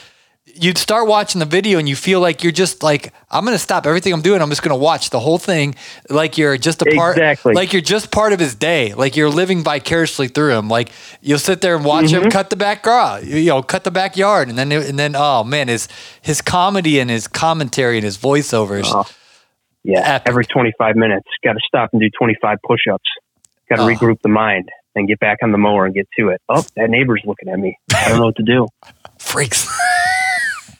you'd 0.54 0.78
start 0.78 1.08
watching 1.08 1.38
the 1.38 1.44
video 1.46 1.78
and 1.78 1.88
you 1.88 1.96
feel 1.96 2.20
like 2.20 2.42
you're 2.42 2.52
just 2.52 2.82
like 2.82 3.12
I'm 3.30 3.44
going 3.44 3.54
to 3.54 3.58
stop 3.62 3.86
everything 3.86 4.12
I'm 4.12 4.22
doing. 4.22 4.40
I'm 4.42 4.48
just 4.50 4.62
going 4.62 4.70
to 4.78 4.82
watch 4.82 5.10
the 5.10 5.20
whole 5.20 5.38
thing 5.38 5.74
like 6.10 6.36
you're 6.38 6.56
just 6.56 6.82
a 6.82 6.86
part 6.94 7.16
Exactly. 7.16 7.54
like 7.54 7.72
you're 7.72 7.82
just 7.82 8.10
part 8.10 8.32
of 8.32 8.40
his 8.40 8.54
day. 8.54 8.94
Like 8.94 9.16
you're 9.16 9.30
living 9.30 9.62
vicariously 9.64 10.28
through 10.28 10.52
him. 10.58 10.68
Like 10.68 10.90
you'll 11.20 11.38
sit 11.38 11.60
there 11.60 11.74
and 11.76 11.84
watch 11.84 12.06
Mm-hmm. 12.06 12.24
him 12.24 12.30
cut 12.30 12.50
the 12.50 12.56
back 12.56 12.82
grass, 12.82 13.24
you 13.24 13.46
know, 13.46 13.62
cut 13.62 13.84
the 13.84 13.90
backyard 13.90 14.48
and 14.48 14.58
then 14.58 14.70
and 14.72 14.98
then 14.98 15.14
oh 15.16 15.44
man, 15.44 15.68
his 15.68 15.88
his 16.20 16.40
comedy 16.40 16.98
and 17.00 17.08
his 17.10 17.26
commentary 17.28 17.96
and 17.96 18.04
his 18.04 18.18
voiceovers. 18.18 18.84
Oh. 18.86 19.04
Yeah, 19.84 20.00
Epic. 20.14 20.28
every 20.28 20.44
25 20.44 20.94
minutes, 20.94 21.26
got 21.42 21.54
to 21.54 21.60
stop 21.66 21.90
and 21.92 22.00
do 22.00 22.08
25 22.16 22.58
push-ups. 22.64 23.08
Got 23.68 23.76
to 23.76 23.82
Oh. 23.82 23.86
regroup 23.86 24.20
the 24.22 24.28
mind 24.28 24.68
and 24.94 25.08
get 25.08 25.18
back 25.18 25.38
on 25.42 25.50
the 25.50 25.58
mower 25.58 25.86
and 25.86 25.92
get 25.94 26.06
to 26.18 26.28
it. 26.28 26.40
Oh, 26.48 26.64
that 26.76 26.88
neighbor's 26.88 27.22
looking 27.24 27.48
at 27.48 27.58
me. 27.58 27.76
I 27.92 28.08
don't 28.10 28.18
know 28.18 28.26
what 28.26 28.36
to 28.36 28.42
do. 28.44 28.68
Freaks. 29.18 29.66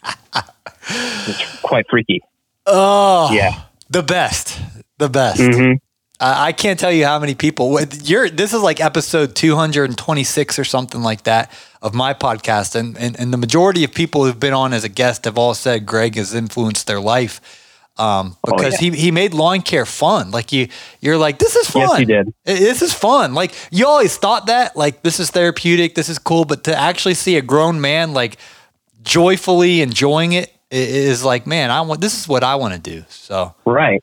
It's 0.05 1.61
quite 1.63 1.87
freaky. 1.89 2.21
oh. 2.67 3.31
Yeah. 3.33 3.63
The 3.91 4.03
best. 4.03 4.59
The 4.99 5.09
best. 5.09 5.41
hmm 5.41 5.73
I 6.21 6.49
I 6.49 6.53
can't 6.53 6.79
tell 6.79 6.93
you 6.93 7.05
how 7.05 7.19
many 7.19 7.35
people. 7.35 7.79
You're 8.05 8.31
this 8.31 8.53
is 8.55 8.63
like 8.63 8.81
episode 8.81 9.35
226 9.35 10.59
or 10.59 10.65
something 10.65 11.03
like 11.03 11.25
that 11.25 11.51
of 11.83 11.95
my 11.95 12.15
podcast, 12.15 12.75
and, 12.77 12.97
and 12.97 13.19
and 13.19 13.33
the 13.33 13.37
majority 13.37 13.83
of 13.85 13.93
people 13.93 14.25
who've 14.25 14.39
been 14.41 14.53
on 14.55 14.73
as 14.73 14.85
a 14.85 14.89
guest 14.89 15.25
have 15.25 15.37
all 15.37 15.53
said 15.55 15.85
Greg 15.85 16.15
has 16.17 16.33
influenced 16.35 16.87
their 16.87 17.01
life 17.01 17.41
um, 17.99 18.37
Oh, 18.47 18.53
because 18.57 18.81
yeah. 18.81 18.91
he 18.93 18.97
he 18.97 19.11
made 19.11 19.35
lawn 19.35 19.61
care 19.63 19.85
fun. 19.85 20.31
Like 20.31 20.53
you, 20.53 20.69
you're 21.01 21.19
like 21.19 21.39
this 21.39 21.57
is 21.57 21.69
fun. 21.69 21.83
Yes, 21.89 21.99
he 21.99 22.05
did. 22.05 22.33
This 22.45 22.83
is 22.83 22.95
fun. 22.95 23.35
Like 23.35 23.53
you 23.73 23.87
always 23.87 24.17
thought 24.17 24.47
that 24.47 24.77
like 24.77 25.03
this 25.03 25.19
is 25.21 25.31
therapeutic, 25.31 25.97
this 25.97 26.09
is 26.09 26.19
cool, 26.19 26.45
but 26.45 26.65
to 26.65 26.75
actually 26.77 27.15
see 27.15 27.37
a 27.37 27.43
grown 27.43 27.81
man 27.81 28.13
like 28.15 28.39
joyfully 29.03 29.83
enjoying 29.83 30.33
it 30.33 30.53
is 30.71 31.25
like 31.25 31.47
man, 31.47 31.71
I 31.71 31.83
want 31.83 32.01
this 32.01 32.19
is 32.19 32.29
what 32.29 32.45
I 32.45 32.57
want 32.57 32.75
to 32.75 32.81
do. 32.81 33.05
So 33.09 33.55
Right. 33.65 34.03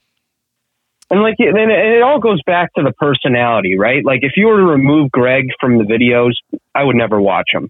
And 1.12 1.22
like, 1.22 1.36
and 1.40 1.58
it, 1.58 1.80
and 1.80 1.96
it 1.96 2.04
all 2.04 2.20
goes 2.20 2.40
back 2.46 2.72
to 2.76 2.84
the 2.84 2.94
personality, 2.94 3.78
right? 3.78 4.06
Like, 4.06 4.20
if 4.22 4.34
you 4.36 4.46
were 4.46 4.58
to 4.58 4.64
remove 4.64 5.12
Greg 5.12 5.48
from 5.60 5.80
the 5.80 5.84
videos, 5.84 6.34
I 6.76 6.84
would 6.84 6.96
never 6.96 7.20
watch 7.20 7.48
him. 7.52 7.70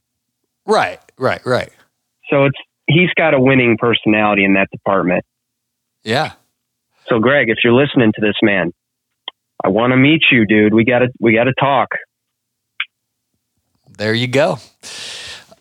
right, 0.65 0.99
right, 1.17 1.43
right. 1.45 1.69
So 2.29 2.45
it's 2.45 2.57
he's 2.87 3.09
got 3.15 3.33
a 3.33 3.39
winning 3.39 3.77
personality 3.77 4.43
in 4.43 4.55
that 4.55 4.69
department. 4.71 5.23
Yeah. 6.03 6.33
So, 7.07 7.19
Greg, 7.19 7.49
if 7.49 7.59
you're 7.63 7.73
listening 7.73 8.11
to 8.13 8.21
this, 8.21 8.35
man, 8.41 8.71
I 9.63 9.69
want 9.69 9.91
to 9.91 9.97
meet 9.97 10.21
you, 10.31 10.45
dude. 10.45 10.73
We 10.73 10.83
got 10.83 10.99
to 10.99 11.07
we 11.19 11.33
got 11.33 11.45
to 11.45 11.53
talk. 11.59 11.89
There 13.97 14.13
you 14.13 14.27
go. 14.27 14.59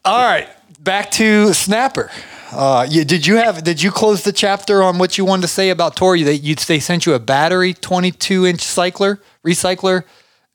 All 0.04 0.22
right, 0.22 0.48
back 0.88 1.10
to 1.10 1.52
Snapper. 1.52 2.10
Uh, 2.50 2.86
you, 2.88 3.04
did 3.04 3.26
you 3.26 3.36
have? 3.36 3.62
Did 3.62 3.82
you 3.82 3.90
close 3.90 4.22
the 4.22 4.32
chapter 4.32 4.82
on 4.82 4.96
what 4.96 5.18
you 5.18 5.24
wanted 5.26 5.42
to 5.42 5.48
say 5.48 5.68
about 5.68 5.96
Toro? 5.96 6.18
That 6.20 6.38
you 6.38 6.54
they 6.54 6.80
sent 6.80 7.04
you 7.04 7.12
a 7.12 7.18
battery, 7.18 7.74
twenty-two 7.74 8.46
inch 8.46 8.62
cycler, 8.62 9.20
recycler, 9.46 10.04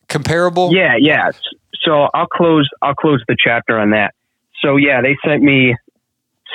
comparable. 0.09 0.73
Yeah, 0.73 0.95
yeah. 0.99 1.29
So 1.83 2.07
I'll 2.15 2.25
close 2.25 2.67
I'll 2.81 2.95
close 2.95 3.23
the 3.27 3.37
chapter 3.39 3.77
on 3.77 3.91
that. 3.91 4.15
So 4.63 4.75
yeah, 4.77 5.01
they 5.01 5.15
sent 5.23 5.43
me 5.43 5.75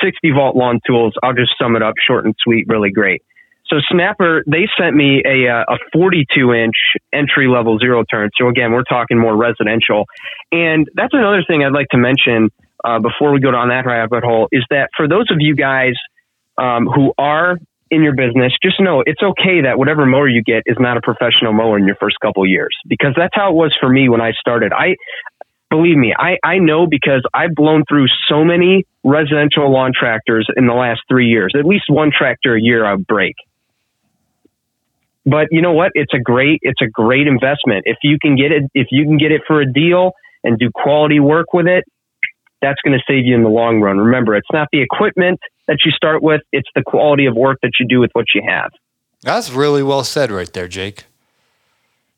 60 0.02 0.30
volt 0.32 0.56
lawn 0.56 0.80
tools. 0.84 1.14
I'll 1.22 1.34
just 1.34 1.52
sum 1.60 1.76
it 1.76 1.82
up 1.82 1.94
short 2.04 2.24
and 2.24 2.34
sweet, 2.42 2.66
really 2.66 2.90
great. 2.90 3.22
So 3.68 3.76
Snapper, 3.92 4.42
they 4.46 4.66
sent 4.80 4.96
me 4.96 5.22
a 5.24 5.48
uh, 5.48 5.74
a 5.74 5.76
42 5.92 6.52
inch 6.52 6.74
entry 7.12 7.46
level 7.46 7.78
zero 7.78 8.02
turn. 8.10 8.30
So 8.40 8.48
again, 8.48 8.72
we're 8.72 8.82
talking 8.82 9.20
more 9.20 9.36
residential, 9.36 10.06
and 10.50 10.88
that's 10.94 11.14
another 11.14 11.44
thing 11.46 11.62
I'd 11.62 11.72
like 11.72 11.88
to 11.90 11.98
mention 11.98 12.50
uh, 12.84 12.98
before 13.00 13.32
we 13.32 13.40
go 13.40 13.50
down 13.50 13.68
that 13.68 13.86
rabbit 13.86 14.24
hole 14.24 14.48
is 14.52 14.64
that 14.70 14.90
for 14.96 15.08
those 15.08 15.26
of 15.30 15.38
you 15.40 15.54
guys 15.54 15.94
um, 16.56 16.86
who 16.86 17.12
are 17.18 17.58
in 17.90 18.02
your 18.02 18.14
business, 18.14 18.52
just 18.62 18.80
know 18.80 19.02
it's 19.04 19.22
okay 19.22 19.62
that 19.62 19.78
whatever 19.78 20.04
mower 20.06 20.28
you 20.28 20.42
get 20.42 20.62
is 20.66 20.76
not 20.78 20.96
a 20.96 21.00
professional 21.00 21.52
mower 21.52 21.78
in 21.78 21.86
your 21.86 21.96
first 21.96 22.16
couple 22.20 22.46
years 22.46 22.76
because 22.86 23.14
that's 23.16 23.34
how 23.34 23.50
it 23.50 23.54
was 23.54 23.74
for 23.80 23.88
me 23.88 24.08
when 24.08 24.20
I 24.20 24.32
started. 24.38 24.72
I 24.72 24.96
believe 25.70 25.96
me, 25.96 26.14
I, 26.16 26.36
I 26.44 26.58
know 26.58 26.86
because 26.86 27.22
I've 27.34 27.54
blown 27.54 27.84
through 27.88 28.06
so 28.28 28.44
many 28.44 28.84
residential 29.04 29.70
lawn 29.70 29.92
tractors 29.98 30.48
in 30.56 30.66
the 30.66 30.74
last 30.74 31.00
three 31.08 31.28
years. 31.28 31.54
At 31.58 31.64
least 31.64 31.84
one 31.88 32.10
tractor 32.16 32.54
a 32.54 32.60
year 32.60 32.84
I 32.84 32.96
break. 32.96 33.36
But 35.24 35.48
you 35.50 35.60
know 35.60 35.72
what? 35.72 35.92
It's 35.94 36.14
a 36.14 36.18
great 36.18 36.60
it's 36.62 36.80
a 36.80 36.88
great 36.88 37.26
investment. 37.26 37.82
If 37.84 37.98
you 38.02 38.18
can 38.20 38.36
get 38.36 38.52
it 38.52 38.64
if 38.74 38.88
you 38.90 39.04
can 39.04 39.18
get 39.18 39.30
it 39.30 39.42
for 39.46 39.60
a 39.60 39.70
deal 39.70 40.12
and 40.42 40.58
do 40.58 40.70
quality 40.72 41.20
work 41.20 41.52
with 41.52 41.66
it, 41.66 41.84
that's 42.60 42.80
going 42.84 42.98
to 42.98 43.04
save 43.06 43.26
you 43.26 43.34
in 43.34 43.42
the 43.42 43.48
long 43.48 43.80
run. 43.80 43.98
Remember, 43.98 44.34
it's 44.34 44.48
not 44.52 44.68
the 44.72 44.82
equipment 44.82 45.38
that 45.66 45.78
you 45.84 45.92
start 45.92 46.22
with, 46.22 46.40
it's 46.52 46.68
the 46.74 46.82
quality 46.82 47.26
of 47.26 47.34
work 47.34 47.58
that 47.62 47.72
you 47.78 47.86
do 47.86 48.00
with 48.00 48.10
what 48.14 48.26
you 48.34 48.42
have. 48.46 48.70
That's 49.22 49.50
really 49.50 49.82
well 49.82 50.04
said 50.04 50.30
right 50.30 50.52
there, 50.52 50.68
Jake. 50.68 51.04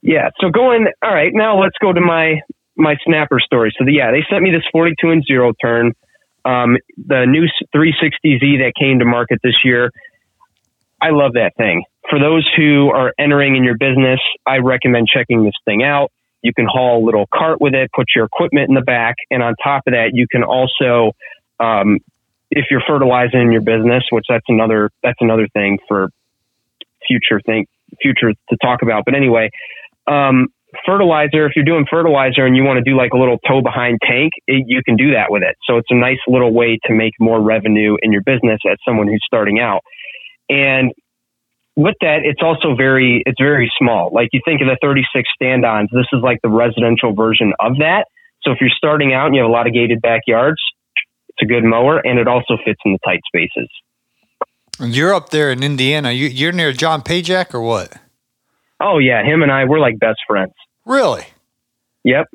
Yeah. 0.03 0.31
So 0.41 0.51
going, 0.51 0.87
all 1.03 1.13
right, 1.13 1.33
now 1.35 1.61
let's 1.61 1.77
go 1.81 1.93
to 1.93 2.01
my, 2.01 2.41
my 2.77 2.97
snapper 3.05 3.41
story. 3.41 3.75
So 3.79 3.85
the, 3.85 3.93
yeah, 3.93 4.11
they 4.11 4.25
sent 4.31 4.43
me 4.43 4.51
this 4.51 4.63
42 4.73 5.11
and 5.11 5.25
zero 5.27 5.53
turn. 5.61 5.93
Um, 6.45 6.79
the 6.97 7.27
new 7.27 7.47
360Z 7.75 8.61
that 8.61 8.73
came 8.79 8.99
to 9.01 9.05
market 9.05 9.41
this 9.43 9.57
year. 9.65 9.91
I 11.03 11.11
love 11.11 11.35
that 11.35 11.53
thing. 11.57 11.85
For 12.09 12.19
those 12.19 12.49
who 12.57 12.91
are 12.91 13.13
entering 13.19 13.57
in 13.57 13.65
your 13.65 13.77
business, 13.77 14.21
I 14.47 14.59
recommend 14.59 15.09
checking 15.09 15.45
this 15.45 15.55
thing 15.65 15.83
out. 15.83 16.13
You 16.43 16.53
can 16.55 16.67
haul 16.67 17.03
a 17.03 17.05
little 17.05 17.27
cart 17.33 17.61
with 17.61 17.75
it, 17.75 17.91
put 17.95 18.07
your 18.15 18.25
equipment 18.25 18.69
in 18.69 18.75
the 18.75 18.83
back, 18.83 19.17
and 19.31 19.43
on 19.43 19.55
top 19.63 19.83
of 19.87 19.93
that, 19.93 20.11
you 20.15 20.27
can 20.31 20.43
also, 20.43 21.13
um, 21.59 21.99
if 22.51 22.67
you're 22.71 22.83
fertilizing 22.87 23.41
in 23.41 23.53
your 23.53 23.61
business, 23.61 24.05
which 24.11 24.25
that's 24.29 24.47
another 24.49 24.91
that's 25.03 25.19
another 25.21 25.49
thing 25.53 25.79
for 25.87 26.09
future 27.07 27.41
thing, 27.45 27.67
future 28.01 28.33
to 28.33 28.57
talk 28.63 28.83
about. 28.83 29.05
But 29.05 29.15
anyway, 29.15 29.51
um, 30.07 30.49
fertilizer, 30.87 31.47
if 31.47 31.53
you're 31.57 31.65
doing 31.65 31.87
fertilizer 31.91 32.45
and 32.45 32.57
you 32.57 32.65
want 32.65 32.79
to 32.79 32.89
do 32.89 32.97
like 32.97 33.13
a 33.13 33.19
little 33.19 33.39
tow 33.47 33.63
behind 33.63 33.99
tank, 34.03 34.33
it, 34.47 34.65
you 34.67 34.83
can 34.85 34.97
do 34.97 35.13
that 35.13 35.31
with 35.31 35.43
it. 35.43 35.57
So 35.65 35.77
it's 35.77 35.89
a 35.91 35.97
nice 35.97 36.19
little 36.27 36.53
way 36.53 36.79
to 36.87 36.95
make 36.95 37.13
more 37.21 37.41
revenue 37.41 37.97
in 38.03 38.13
your 38.13 38.23
business 38.23 38.61
as 38.71 38.79
someone 38.87 39.09
who's 39.09 39.23
starting 39.27 39.61
out. 39.61 39.83
And 40.49 40.93
with 41.77 41.97
that, 42.01 42.21
it's 42.25 42.43
also 42.43 42.75
very, 42.77 43.23
it's 43.27 43.41
very 43.41 43.71
small. 43.79 44.11
Like 44.13 44.31
you 44.33 44.41
think 44.45 44.61
of 44.61 44.67
the 44.69 44.77
36 44.83 45.29
stand-ons, 45.35 45.91
this 45.93 46.07
is 46.13 46.21
like 46.23 46.39
the 46.43 46.49
residential 46.49 47.15
version 47.15 47.53
of 47.61 47.79
that. 47.79 48.07
So 48.43 48.53
if 48.53 48.59
you're 48.61 48.71
starting 48.71 49.13
out 49.13 49.27
and 49.27 49.35
you 49.35 49.43
have 49.43 49.51
a 49.51 49.53
lot 49.53 49.67
of 49.67 49.73
gated 49.73 50.01
backyards, 50.01 50.61
it's 51.29 51.43
a 51.43 51.47
good 51.47 51.65
mower 51.65 51.99
and 51.99 52.19
it 52.19 52.27
also 52.27 52.57
fits 52.65 52.81
in 52.85 52.93
the 52.93 52.99
tight 53.05 53.21
spaces. 53.27 53.69
You're 54.81 55.15
up 55.15 55.31
there 55.31 55.51
in 55.51 55.63
Indiana. 55.63 56.11
You, 56.11 56.29
you're 56.29 56.53
near 56.53 56.73
John 56.73 57.03
Pajak 57.03 57.55
or 57.55 57.61
what? 57.61 57.93
Oh 58.81 58.99
yeah, 58.99 59.23
him 59.23 59.43
and 59.43 59.53
I, 59.53 59.65
we're 59.65 59.79
like 59.79 59.99
best 59.99 60.21
friends. 60.27 60.55
Really? 60.87 61.25
Yep. 62.05 62.29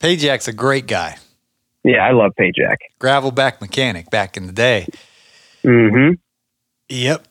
Pajak's 0.00 0.48
a 0.48 0.52
great 0.52 0.86
guy. 0.86 1.18
Yeah, 1.84 1.98
I 1.98 2.12
love 2.12 2.32
Pajak. 2.38 2.76
Gravelback 2.98 3.60
mechanic 3.60 4.10
back 4.10 4.36
in 4.36 4.46
the 4.46 4.52
day. 4.52 4.86
Mm-hmm. 5.62 6.14
Yep. 6.88 7.26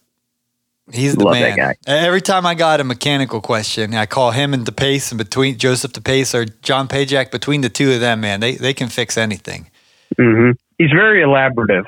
He's 0.91 1.15
the 1.15 1.23
Love 1.25 1.33
man. 1.33 1.73
Every 1.87 2.21
time 2.21 2.45
I 2.45 2.53
got 2.53 2.79
a 2.79 2.83
mechanical 2.83 3.41
question, 3.41 3.93
I 3.95 4.05
call 4.05 4.31
him 4.31 4.53
and 4.53 4.65
DePace 4.65 5.11
and 5.11 5.17
between 5.17 5.57
Joseph 5.57 5.93
DePace 5.93 6.35
or 6.35 6.45
John 6.61 6.87
Pajak, 6.87 7.31
between 7.31 7.61
the 7.61 7.69
two 7.69 7.91
of 7.91 7.99
them, 8.01 8.21
man, 8.21 8.39
they, 8.39 8.55
they 8.55 8.73
can 8.73 8.89
fix 8.89 9.17
anything. 9.17 9.71
Mm-hmm. 10.19 10.51
He's 10.77 10.91
very 10.91 11.23
elaborative. 11.23 11.85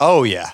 Oh 0.00 0.24
yeah. 0.24 0.50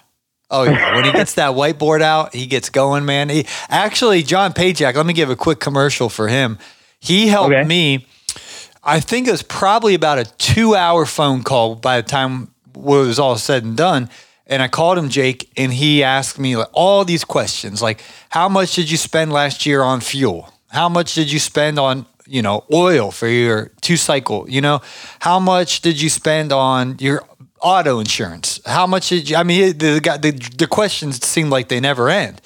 Oh 0.51 0.65
yeah. 0.65 0.95
When 0.95 1.05
he 1.05 1.13
gets 1.13 1.35
that 1.35 1.53
whiteboard 1.53 2.03
out, 2.03 2.35
he 2.35 2.47
gets 2.47 2.69
going, 2.69 3.05
man. 3.07 3.31
He 3.31 3.47
actually 3.69 4.23
John 4.23 4.53
Pajak, 4.53 4.95
let 4.95 5.07
me 5.07 5.13
give 5.15 5.31
a 5.31 5.37
quick 5.37 5.59
commercial 5.59 6.09
for 6.09 6.29
him. 6.29 6.59
He 7.01 7.29
helped 7.29 7.55
Okay. 7.55 7.65
me. 7.67 8.07
I 8.85 9.01
think 9.01 9.27
it 9.27 9.33
was 9.33 9.43
probably 9.43 9.95
about 9.95 10.19
a 10.19 10.25
two 10.37 10.75
hour 10.75 11.07
phone 11.07 11.43
call 11.43 11.75
by 11.75 12.01
the 12.01 12.07
time 12.07 12.51
it 12.75 12.81
was 12.81 13.19
all 13.19 13.37
said 13.37 13.65
and 13.65 13.77
done. 13.77 14.11
And 14.49 14.63
I 14.63 14.69
called 14.69 14.97
him 14.99 15.09
Jake 15.09 15.51
and 15.57 15.73
he 15.73 16.03
asked 16.05 16.39
me 16.39 16.57
like 16.57 16.69
all 16.73 17.05
these 17.05 17.25
questions 17.25 17.83
like 17.83 18.01
how 18.29 18.49
much 18.49 18.75
did 18.77 18.91
you 18.91 18.97
spend 18.97 19.33
last 19.33 19.67
year 19.67 19.83
on 19.83 20.01
fuel? 20.01 20.53
How 20.71 20.89
much 20.89 21.15
did 21.15 21.33
you 21.33 21.39
spend 21.39 21.79
on 21.79 22.07
you 22.29 22.43
know 22.43 22.65
oil 22.73 23.11
for 23.11 23.27
your 23.29 23.71
two 23.81 23.97
cycle? 23.97 24.47
You 24.49 24.61
know 24.61 24.81
how 25.21 25.39
much 25.41 25.81
did 25.81 26.01
you 26.01 26.09
spend 26.11 26.53
on 26.53 26.97
your 27.01 27.23
auto 27.61 27.99
insurance? 27.99 28.61
How 28.67 28.87
much 28.87 29.09
did 29.09 29.29
you? 29.31 29.37
I 29.37 29.43
mean, 29.43 29.79
the 29.79 30.01
the, 30.01 30.19
the, 30.23 30.57
the 30.59 30.67
questions 30.67 31.25
seem 31.27 31.51
like 31.51 31.69
they 31.69 31.81
never 31.81 32.09
end. 32.09 32.41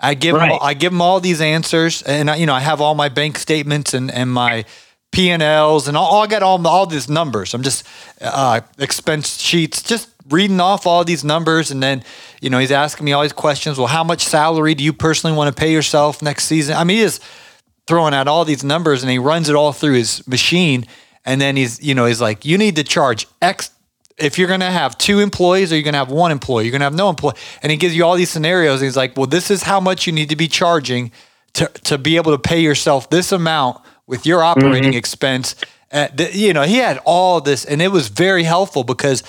I 0.00 0.14
give 0.14 0.34
Right. 0.34 0.48
them, 0.50 0.58
I 0.62 0.74
give 0.74 0.90
them 0.92 1.00
all 1.02 1.20
these 1.20 1.40
answers, 1.40 2.02
and 2.02 2.30
I, 2.30 2.36
you 2.36 2.46
know 2.46 2.54
I 2.54 2.60
have 2.60 2.80
all 2.80 2.94
my 2.94 3.08
bank 3.08 3.38
statements 3.38 3.94
and 3.94 4.10
and 4.10 4.30
my 4.32 4.64
P 5.12 5.30
and 5.30 5.42
Ls 5.42 5.86
and 5.88 5.96
all. 5.96 6.22
I 6.22 6.26
got 6.26 6.42
all 6.42 6.66
all 6.66 6.86
these 6.86 7.08
numbers. 7.08 7.54
I'm 7.54 7.62
just 7.62 7.84
uh, 8.20 8.60
expense 8.78 9.38
sheets, 9.40 9.82
just 9.82 10.08
reading 10.28 10.60
off 10.60 10.86
all 10.86 11.04
these 11.04 11.24
numbers, 11.24 11.70
and 11.70 11.82
then 11.82 12.04
you 12.40 12.50
know 12.50 12.58
he's 12.58 12.72
asking 12.72 13.04
me 13.04 13.12
all 13.12 13.22
these 13.22 13.32
questions. 13.32 13.78
Well, 13.78 13.88
how 13.88 14.04
much 14.04 14.24
salary 14.24 14.74
do 14.74 14.84
you 14.84 14.92
personally 14.92 15.36
want 15.36 15.54
to 15.54 15.60
pay 15.60 15.72
yourself 15.72 16.22
next 16.22 16.44
season? 16.44 16.76
I 16.76 16.84
mean, 16.84 16.98
he 16.98 17.02
is 17.02 17.20
throwing 17.86 18.14
out 18.14 18.28
all 18.28 18.44
these 18.44 18.64
numbers, 18.64 19.02
and 19.02 19.10
he 19.10 19.18
runs 19.18 19.48
it 19.48 19.54
all 19.56 19.72
through 19.72 19.94
his 19.94 20.26
machine, 20.26 20.86
and 21.24 21.40
then 21.40 21.56
he's 21.56 21.82
you 21.82 21.94
know 21.94 22.06
he's 22.06 22.20
like, 22.20 22.44
you 22.44 22.58
need 22.58 22.76
to 22.76 22.84
charge 22.84 23.26
X 23.40 23.70
if 24.18 24.38
you're 24.38 24.48
going 24.48 24.60
to 24.60 24.70
have 24.70 24.96
two 24.98 25.20
employees 25.20 25.72
or 25.72 25.76
you're 25.76 25.82
going 25.82 25.94
to 25.94 25.98
have 25.98 26.10
one 26.10 26.30
employee, 26.30 26.64
you're 26.64 26.70
going 26.70 26.80
to 26.80 26.84
have 26.84 26.94
no 26.94 27.08
employee. 27.08 27.34
And 27.62 27.70
he 27.70 27.76
gives 27.76 27.96
you 27.96 28.04
all 28.04 28.14
these 28.14 28.30
scenarios. 28.30 28.80
And 28.80 28.86
he's 28.86 28.96
like, 28.96 29.16
well, 29.16 29.26
this 29.26 29.50
is 29.50 29.62
how 29.62 29.80
much 29.80 30.06
you 30.06 30.12
need 30.12 30.28
to 30.28 30.36
be 30.36 30.48
charging 30.48 31.12
to, 31.54 31.66
to 31.84 31.98
be 31.98 32.16
able 32.16 32.32
to 32.32 32.38
pay 32.38 32.60
yourself 32.60 33.10
this 33.10 33.32
amount 33.32 33.80
with 34.06 34.26
your 34.26 34.42
operating 34.42 34.94
expense. 34.94 35.54
Uh, 35.90 36.08
th- 36.08 36.34
you 36.34 36.52
know, 36.52 36.62
he 36.62 36.76
had 36.76 36.98
all 37.04 37.40
this 37.40 37.64
and 37.64 37.82
it 37.82 37.88
was 37.88 38.08
very 38.08 38.44
helpful 38.44 38.84
because 38.84 39.22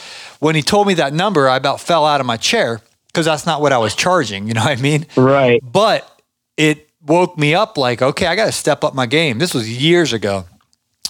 when 0.44 0.56
he 0.56 0.62
told 0.62 0.88
me 0.88 0.96
that 0.96 1.14
number, 1.14 1.48
I 1.48 1.56
about 1.58 1.80
fell 1.80 2.06
out 2.06 2.20
of 2.20 2.26
my 2.28 2.38
chair 2.38 2.82
because 3.08 3.26
that's 3.26 3.46
not 3.46 3.62
what 3.62 3.72
I 3.72 3.78
was 3.78 3.96
charging. 3.96 4.48
You 4.48 4.54
know 4.54 4.62
what 4.62 4.78
I 4.78 4.82
mean? 4.82 5.06
Right. 5.16 5.60
But 5.64 6.08
it 6.58 6.90
woke 7.02 7.38
me 7.38 7.56
up 7.56 7.78
like, 7.78 8.02
okay, 8.02 8.28
I 8.28 8.36
got 8.36 8.46
to 8.46 8.52
step 8.52 8.84
up 8.84 8.94
my 8.94 9.06
game. 9.06 9.40
This 9.40 9.54
was 9.54 9.70
years 9.82 10.14
ago. 10.14 10.46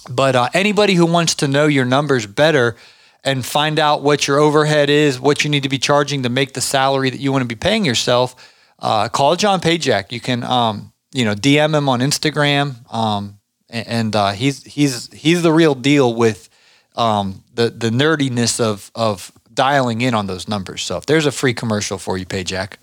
But 0.08 0.36
uh, 0.36 0.48
anybody 0.54 0.94
who 0.94 1.06
wants 1.06 1.34
to 1.36 1.48
know 1.48 1.66
your 1.66 1.84
numbers 1.84 2.26
better 2.26 2.76
and 3.24 3.44
find 3.44 3.78
out 3.78 4.02
what 4.02 4.28
your 4.28 4.38
overhead 4.38 4.90
is, 4.90 5.18
what 5.18 5.44
you 5.44 5.50
need 5.50 5.62
to 5.62 5.68
be 5.68 5.78
charging 5.78 6.22
to 6.24 6.28
make 6.28 6.52
the 6.52 6.60
salary 6.60 7.10
that 7.10 7.20
you 7.20 7.32
want 7.32 7.42
to 7.42 7.48
be 7.48 7.54
paying 7.54 7.84
yourself, 7.84 8.52
uh, 8.78 9.08
call 9.08 9.34
John 9.34 9.60
Pajak. 9.60 10.12
You 10.12 10.20
can, 10.20 10.44
um, 10.44 10.92
you 11.12 11.24
know, 11.24 11.34
DM 11.34 11.74
him 11.74 11.88
on 11.88 12.00
Instagram, 12.00 12.92
um, 12.92 13.38
a- 13.70 13.88
and 13.90 14.14
uh, 14.14 14.32
he's 14.32 14.62
he's 14.64 15.10
he's 15.12 15.42
the 15.42 15.52
real 15.52 15.74
deal 15.74 16.14
with 16.14 16.50
um, 16.94 17.42
the 17.54 17.70
the 17.70 17.90
nerdiness 17.90 18.60
of 18.60 18.90
of 18.94 19.32
dialing 19.52 20.00
in 20.00 20.14
on 20.14 20.26
those 20.26 20.48
numbers. 20.48 20.82
So 20.82 20.96
if 20.96 21.06
there's 21.06 21.26
a 21.26 21.32
free 21.32 21.54
commercial 21.54 21.98
for 21.98 22.18
you, 22.18 22.26
Pajak. 22.26 22.74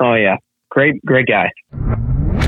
Oh 0.00 0.14
yeah. 0.14 0.36
Great, 0.70 1.04
great 1.04 1.26
guy. 1.26 1.50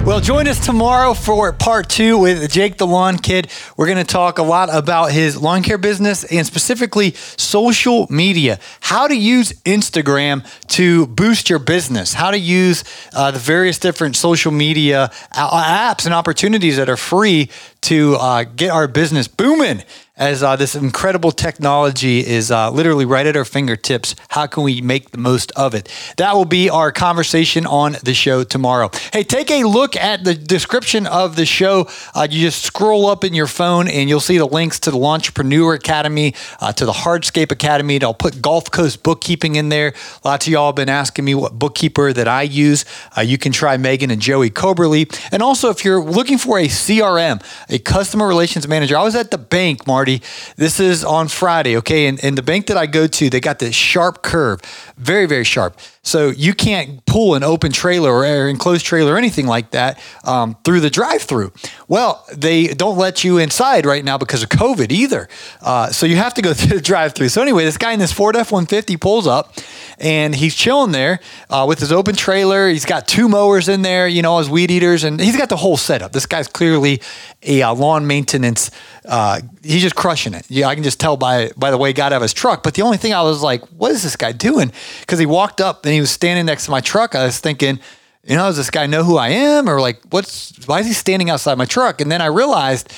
Well, 0.04 0.20
join 0.20 0.48
us 0.48 0.64
tomorrow 0.64 1.14
for 1.14 1.50
part 1.54 1.88
two 1.88 2.18
with 2.18 2.50
Jake 2.50 2.76
the 2.76 2.86
Lawn 2.86 3.16
Kid. 3.16 3.50
We're 3.76 3.86
going 3.86 3.96
to 3.98 4.04
talk 4.04 4.38
a 4.38 4.42
lot 4.42 4.68
about 4.70 5.12
his 5.12 5.40
lawn 5.40 5.62
care 5.62 5.78
business 5.78 6.24
and 6.24 6.46
specifically 6.46 7.12
social 7.12 8.06
media, 8.10 8.60
how 8.80 9.08
to 9.08 9.14
use 9.14 9.54
Instagram 9.62 10.46
to 10.68 11.06
boost 11.06 11.48
your 11.48 11.58
business, 11.58 12.12
how 12.12 12.30
to 12.30 12.38
use 12.38 12.84
uh, 13.14 13.30
the 13.30 13.38
various 13.38 13.78
different 13.78 14.16
social 14.16 14.52
media 14.52 15.10
apps 15.32 16.04
and 16.04 16.14
opportunities 16.14 16.76
that 16.76 16.90
are 16.90 16.98
free 16.98 17.50
to 17.84 18.16
uh, 18.16 18.44
get 18.44 18.70
our 18.70 18.88
business 18.88 19.28
booming 19.28 19.82
as 20.16 20.44
uh, 20.44 20.54
this 20.54 20.76
incredible 20.76 21.32
technology 21.32 22.24
is 22.24 22.50
uh, 22.50 22.70
literally 22.70 23.04
right 23.04 23.26
at 23.26 23.36
our 23.36 23.44
fingertips. 23.44 24.14
How 24.28 24.46
can 24.46 24.62
we 24.62 24.80
make 24.80 25.10
the 25.10 25.18
most 25.18 25.50
of 25.52 25.74
it? 25.74 25.88
That 26.18 26.34
will 26.34 26.44
be 26.44 26.70
our 26.70 26.92
conversation 26.92 27.66
on 27.66 27.96
the 28.04 28.14
show 28.14 28.44
tomorrow. 28.44 28.90
Hey, 29.12 29.24
take 29.24 29.50
a 29.50 29.64
look 29.64 29.96
at 29.96 30.22
the 30.22 30.34
description 30.34 31.08
of 31.08 31.34
the 31.34 31.44
show. 31.44 31.88
Uh, 32.14 32.28
you 32.30 32.40
just 32.40 32.62
scroll 32.62 33.06
up 33.06 33.24
in 33.24 33.34
your 33.34 33.48
phone 33.48 33.88
and 33.88 34.08
you'll 34.08 34.20
see 34.20 34.38
the 34.38 34.46
links 34.46 34.78
to 34.80 34.92
the 34.92 34.96
Lawntrepreneur 34.96 35.74
Academy, 35.74 36.34
uh, 36.60 36.72
to 36.72 36.86
the 36.86 36.92
Hardscape 36.92 37.50
Academy. 37.50 37.96
And 37.96 38.04
I'll 38.04 38.14
put 38.14 38.40
Gulf 38.40 38.70
Coast 38.70 39.02
Bookkeeping 39.02 39.56
in 39.56 39.68
there. 39.68 39.94
Lots 40.24 40.46
of 40.46 40.52
y'all 40.52 40.66
have 40.66 40.76
been 40.76 40.88
asking 40.88 41.24
me 41.24 41.34
what 41.34 41.58
bookkeeper 41.58 42.12
that 42.12 42.28
I 42.28 42.42
use. 42.42 42.84
Uh, 43.16 43.22
you 43.22 43.36
can 43.36 43.50
try 43.50 43.76
Megan 43.76 44.12
and 44.12 44.22
Joey 44.22 44.50
Coberly. 44.50 45.12
And 45.32 45.42
also, 45.42 45.70
if 45.70 45.84
you're 45.84 46.00
looking 46.00 46.38
for 46.38 46.60
a 46.60 46.68
CRM, 46.68 47.42
a 47.74 47.78
customer 47.80 48.28
relations 48.28 48.68
manager, 48.68 48.96
I 48.96 49.02
was 49.02 49.16
at 49.16 49.32
the 49.32 49.38
bank, 49.38 49.84
Marty. 49.84 50.22
This 50.56 50.78
is 50.78 51.04
on 51.04 51.26
Friday, 51.26 51.76
okay? 51.78 52.06
And, 52.06 52.22
and 52.24 52.38
the 52.38 52.42
bank 52.42 52.66
that 52.66 52.76
I 52.76 52.86
go 52.86 53.08
to, 53.08 53.28
they 53.28 53.40
got 53.40 53.58
this 53.58 53.74
sharp 53.74 54.22
curve, 54.22 54.60
very, 54.96 55.26
very 55.26 55.42
sharp. 55.42 55.76
So 56.04 56.28
you 56.28 56.52
can't 56.52 57.04
pull 57.06 57.34
an 57.34 57.42
open 57.42 57.72
trailer 57.72 58.12
or 58.12 58.24
an 58.24 58.50
enclosed 58.50 58.84
trailer 58.84 59.14
or 59.14 59.16
anything 59.16 59.46
like 59.46 59.70
that 59.70 59.98
um, 60.24 60.54
through 60.62 60.80
the 60.80 60.90
drive-through. 60.90 61.52
Well, 61.88 62.24
they 62.32 62.68
don't 62.68 62.98
let 62.98 63.24
you 63.24 63.38
inside 63.38 63.86
right 63.86 64.04
now 64.04 64.18
because 64.18 64.42
of 64.42 64.50
COVID 64.50 64.92
either. 64.92 65.28
Uh, 65.62 65.88
so 65.88 66.04
you 66.04 66.16
have 66.16 66.34
to 66.34 66.42
go 66.42 66.52
through 66.54 66.76
the 66.76 66.82
drive-through. 66.82 67.30
So 67.30 67.40
anyway, 67.40 67.64
this 67.64 67.78
guy 67.78 67.92
in 67.92 67.98
this 67.98 68.12
Ford 68.12 68.36
F-150 68.36 69.00
pulls 69.00 69.26
up, 69.26 69.54
and 69.98 70.34
he's 70.34 70.54
chilling 70.54 70.92
there 70.92 71.20
uh, 71.48 71.64
with 71.66 71.80
his 71.80 71.90
open 71.90 72.14
trailer. 72.14 72.68
He's 72.68 72.84
got 72.84 73.08
two 73.08 73.26
mowers 73.26 73.68
in 73.68 73.80
there, 73.80 74.06
you 74.06 74.20
know, 74.20 74.38
his 74.38 74.50
weed 74.50 74.70
eaters, 74.70 75.04
and 75.04 75.18
he's 75.18 75.38
got 75.38 75.48
the 75.48 75.56
whole 75.56 75.78
setup. 75.78 76.12
This 76.12 76.26
guy's 76.26 76.48
clearly 76.48 77.00
a 77.42 77.62
uh, 77.64 77.74
lawn 77.74 78.06
maintenance. 78.06 78.70
Uh, 79.04 79.40
he's 79.62 79.82
just 79.82 79.96
crushing 79.96 80.34
it. 80.34 80.44
Yeah, 80.48 80.68
I 80.68 80.74
can 80.74 80.84
just 80.84 81.00
tell 81.00 81.16
by 81.16 81.50
by 81.56 81.70
the 81.70 81.78
way 81.78 81.88
he 81.88 81.92
got 81.94 82.12
out 82.12 82.16
of 82.16 82.22
his 82.22 82.34
truck. 82.34 82.62
But 82.62 82.74
the 82.74 82.82
only 82.82 82.98
thing 82.98 83.12
I 83.12 83.22
was 83.22 83.42
like, 83.42 83.62
what 83.68 83.90
is 83.90 84.02
this 84.02 84.16
guy 84.16 84.32
doing? 84.32 84.70
Because 85.00 85.18
he 85.18 85.26
walked 85.26 85.60
up 85.60 85.84
and 85.84 85.94
he 85.94 86.00
was 86.00 86.10
standing 86.10 86.46
next 86.46 86.66
to 86.66 86.70
my 86.70 86.80
truck. 86.80 87.14
I 87.14 87.24
was 87.24 87.40
thinking, 87.40 87.80
you 88.22 88.36
know, 88.36 88.46
does 88.46 88.56
this 88.56 88.70
guy 88.70 88.86
know 88.86 89.02
who 89.02 89.16
I 89.16 89.28
am, 89.28 89.68
or 89.68 89.80
like, 89.80 90.00
what's 90.10 90.66
why 90.66 90.80
is 90.80 90.86
he 90.86 90.92
standing 90.92 91.30
outside 91.30 91.58
my 91.58 91.66
truck? 91.66 92.00
And 92.00 92.10
then 92.12 92.22
I 92.22 92.26
realized 92.26 92.92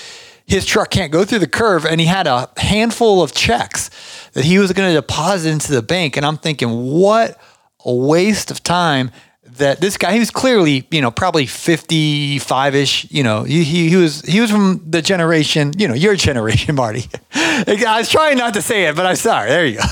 his 0.46 0.64
truck 0.64 0.90
can't 0.90 1.10
go 1.10 1.24
through 1.24 1.40
the 1.40 1.48
curve, 1.48 1.84
and 1.84 2.00
he 2.00 2.06
had 2.06 2.26
a 2.26 2.48
handful 2.56 3.22
of 3.22 3.32
checks 3.32 3.90
that 4.34 4.44
he 4.44 4.58
was 4.58 4.72
going 4.72 4.88
to 4.88 4.94
deposit 4.94 5.50
into 5.50 5.72
the 5.72 5.82
bank. 5.82 6.16
And 6.16 6.24
I'm 6.24 6.36
thinking, 6.36 6.68
what 6.92 7.40
a 7.84 7.92
waste 7.92 8.50
of 8.50 8.62
time 8.62 9.10
that 9.58 9.80
this 9.80 9.96
guy 9.96 10.12
he 10.12 10.18
was 10.18 10.30
clearly 10.30 10.86
you 10.90 11.00
know 11.00 11.10
probably 11.10 11.46
55ish 11.46 13.10
you 13.10 13.22
know 13.22 13.42
he, 13.44 13.64
he, 13.64 13.88
he 13.90 13.96
was 13.96 14.22
he 14.22 14.40
was 14.40 14.50
from 14.50 14.82
the 14.88 15.02
generation 15.02 15.72
you 15.76 15.88
know 15.88 15.94
your 15.94 16.16
generation 16.16 16.74
marty. 16.82 17.04
I 17.32 17.96
was 17.98 18.08
trying 18.08 18.38
not 18.38 18.54
to 18.54 18.62
say 18.62 18.84
it 18.86 18.96
but 18.96 19.06
i'm 19.06 19.16
sorry. 19.16 19.48
There 19.50 19.66
you 19.66 19.78
go. 19.78 19.84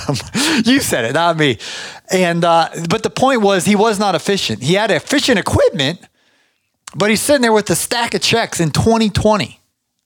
You 0.65 0.81
said 0.81 1.05
it 1.05 1.15
not 1.15 1.37
me. 1.37 1.59
And 2.11 2.45
uh, 2.45 2.69
but 2.89 3.03
the 3.03 3.11
point 3.11 3.43
was 3.43 3.65
he 3.65 3.77
was 3.77 3.99
not 3.99 4.15
efficient. 4.15 4.63
He 4.63 4.75
had 4.75 4.91
efficient 4.91 5.39
equipment 5.39 6.01
but 6.97 7.11
he's 7.11 7.21
sitting 7.21 7.43
there 7.43 7.53
with 7.53 7.69
a 7.71 7.75
stack 7.75 8.15
of 8.15 8.21
checks 8.21 8.61
in 8.61 8.71
2020 8.71 9.61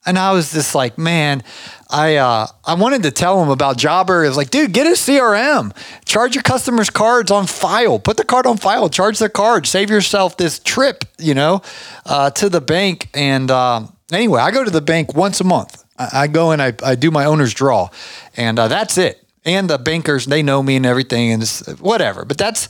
And 0.05 0.17
I 0.17 0.31
was 0.31 0.53
just 0.53 0.75
like, 0.75 0.97
man, 0.97 1.43
I 1.89 2.15
uh, 2.15 2.47
I 2.65 2.75
wanted 2.75 3.03
to 3.03 3.11
tell 3.11 3.43
him 3.43 3.49
about 3.49 3.77
Jobber. 3.77 4.23
It 4.23 4.29
was 4.29 4.37
like, 4.37 4.49
dude, 4.49 4.71
get 4.71 4.87
a 4.87 4.91
CRM. 4.91 5.75
Charge 6.05 6.35
your 6.35 6.43
customers' 6.43 6.89
cards 6.89 7.31
on 7.31 7.47
file. 7.47 7.99
Put 7.99 8.15
the 8.17 8.23
card 8.23 8.45
on 8.45 8.57
file. 8.57 8.89
Charge 8.89 9.19
their 9.19 9.29
card. 9.29 9.67
Save 9.67 9.89
yourself 9.89 10.37
this 10.37 10.59
trip, 10.59 11.03
you 11.17 11.33
know, 11.33 11.61
uh, 12.05 12.29
to 12.31 12.47
the 12.47 12.61
bank. 12.61 13.09
And 13.13 13.51
um, 13.51 13.93
anyway, 14.11 14.39
I 14.39 14.51
go 14.51 14.63
to 14.63 14.71
the 14.71 14.81
bank 14.81 15.13
once 15.15 15.41
a 15.41 15.43
month. 15.43 15.83
I, 15.97 16.09
I 16.13 16.27
go 16.27 16.51
and 16.51 16.61
I, 16.61 16.73
I 16.83 16.95
do 16.95 17.11
my 17.11 17.25
owner's 17.25 17.53
draw, 17.53 17.89
and 18.37 18.57
uh, 18.57 18.69
that's 18.69 18.97
it. 18.97 19.23
And 19.43 19.69
the 19.69 19.77
bankers, 19.77 20.25
they 20.25 20.43
know 20.43 20.63
me 20.63 20.77
and 20.77 20.85
everything, 20.85 21.31
and 21.31 21.43
whatever. 21.79 22.23
But 22.23 22.37
that's 22.37 22.69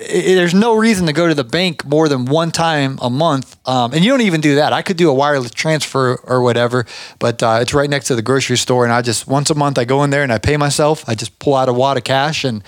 i- 0.00 0.04
there's 0.34 0.54
no 0.54 0.74
reason 0.76 1.06
to 1.06 1.12
go 1.12 1.26
to 1.28 1.34
the 1.34 1.44
bank 1.44 1.84
more 1.84 2.08
than 2.08 2.24
one 2.24 2.50
time 2.50 2.98
a 3.02 3.10
month. 3.10 3.56
Um, 3.66 3.92
and 3.92 4.04
you 4.04 4.10
don't 4.10 4.20
even 4.22 4.40
do 4.40 4.56
that. 4.56 4.72
I 4.72 4.82
could 4.82 4.96
do 4.96 5.10
a 5.10 5.14
wireless 5.14 5.50
transfer 5.50 6.16
or 6.24 6.40
whatever, 6.42 6.86
but 7.18 7.42
uh, 7.42 7.58
it's 7.60 7.74
right 7.74 7.90
next 7.90 8.06
to 8.08 8.14
the 8.14 8.22
grocery 8.22 8.56
store. 8.56 8.84
And 8.84 8.92
I 8.92 9.02
just, 9.02 9.26
once 9.26 9.50
a 9.50 9.54
month, 9.54 9.78
I 9.78 9.84
go 9.84 10.04
in 10.04 10.10
there 10.10 10.22
and 10.22 10.32
I 10.32 10.38
pay 10.38 10.56
myself. 10.56 11.04
I 11.08 11.14
just 11.14 11.38
pull 11.38 11.54
out 11.54 11.68
a 11.68 11.72
wad 11.72 11.96
of 11.96 12.04
cash 12.04 12.44
and, 12.44 12.62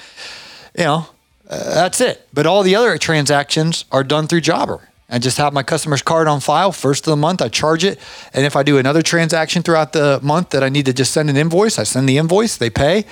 you 0.77 0.85
know, 0.85 1.07
uh, 1.49 1.75
that's 1.75 2.01
it. 2.01 2.27
But 2.33 2.47
all 2.47 2.63
the 2.63 2.75
other 2.77 2.97
transactions 2.99 3.85
are 3.91 4.05
done 4.05 4.27
through 4.27 4.43
Jobber. 4.43 4.87
I 5.13 5.19
just 5.19 5.39
have 5.39 5.53
my 5.53 5.65
customer's 5.65 6.03
card 6.03 6.29
on 6.29 6.39
file. 6.39 6.71
First 6.71 7.05
of 7.09 7.11
the 7.11 7.17
month, 7.17 7.43
I 7.43 7.49
charge 7.49 7.83
it. 7.83 7.99
And 8.33 8.47
if 8.47 8.55
I 8.55 8.63
do 8.63 8.79
another 8.79 9.03
transaction 9.03 9.65
throughout 9.65 9.93
the 9.93 10.21
month 10.23 10.51
that 10.51 10.63
I 10.63 10.69
need 10.69 10.87
to 10.87 10.93
just 10.93 11.13
send 11.13 11.29
an 11.29 11.37
invoice, 11.37 11.81
I 11.81 11.83
send 11.83 12.09
the 12.09 12.17
invoice, 12.17 12.57
they 12.57 12.71
pay, 12.71 13.05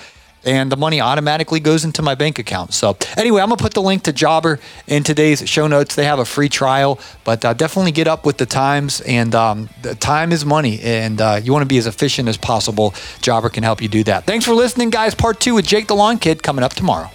and 0.44 0.70
the 0.70 0.77
money 0.77 1.01
automatically 1.01 1.61
goes 1.61 1.85
into 1.85 2.03
my 2.03 2.14
bank 2.14 2.38
account. 2.38 2.74
So, 2.74 2.96
anyway, 3.16 3.42
I'm 3.42 3.48
going 3.48 3.59
to 3.59 3.62
put 3.62 3.74
the 3.74 3.83
link 3.83 4.05
to 4.05 4.12
Jobber 4.12 4.61
in 4.87 5.03
today's 5.05 5.48
show 5.48 5.66
notes. 5.66 5.94
They 5.94 6.05
have 6.05 6.18
a 6.18 6.24
free 6.24 6.48
trial, 6.48 6.98
but 7.24 7.44
uh, 7.44 7.55
definitely 7.55 7.92
get 7.92 8.09
up 8.09 8.24
with 8.24 8.38
the 8.38 8.46
times. 8.46 9.01
And 9.03 9.35
um, 9.35 9.68
the 9.83 9.94
time 9.94 10.33
is 10.33 10.44
money, 10.44 10.81
and 10.81 11.20
uh, 11.20 11.40
you 11.42 11.53
want 11.53 11.62
to 11.62 11.68
be 11.68 11.79
as 11.79 11.87
efficient 11.87 12.29
as 12.29 12.37
possible. 12.37 12.94
Jobber 13.20 13.48
can 13.48 13.62
help 13.62 13.83
you 13.83 13.88
do 13.88 14.05
that. 14.05 14.24
Thanks 14.24 14.44
for 14.44 14.55
listening, 14.55 14.90
guys. 14.90 15.14
Part 15.14 15.40
two 15.40 15.55
with 15.55 15.66
Jake 15.66 15.88
the 15.88 15.94
Lawn 15.94 16.18
Kid 16.18 16.42
coming 16.42 16.64
up 16.64 16.74
tomorrow. 16.74 17.11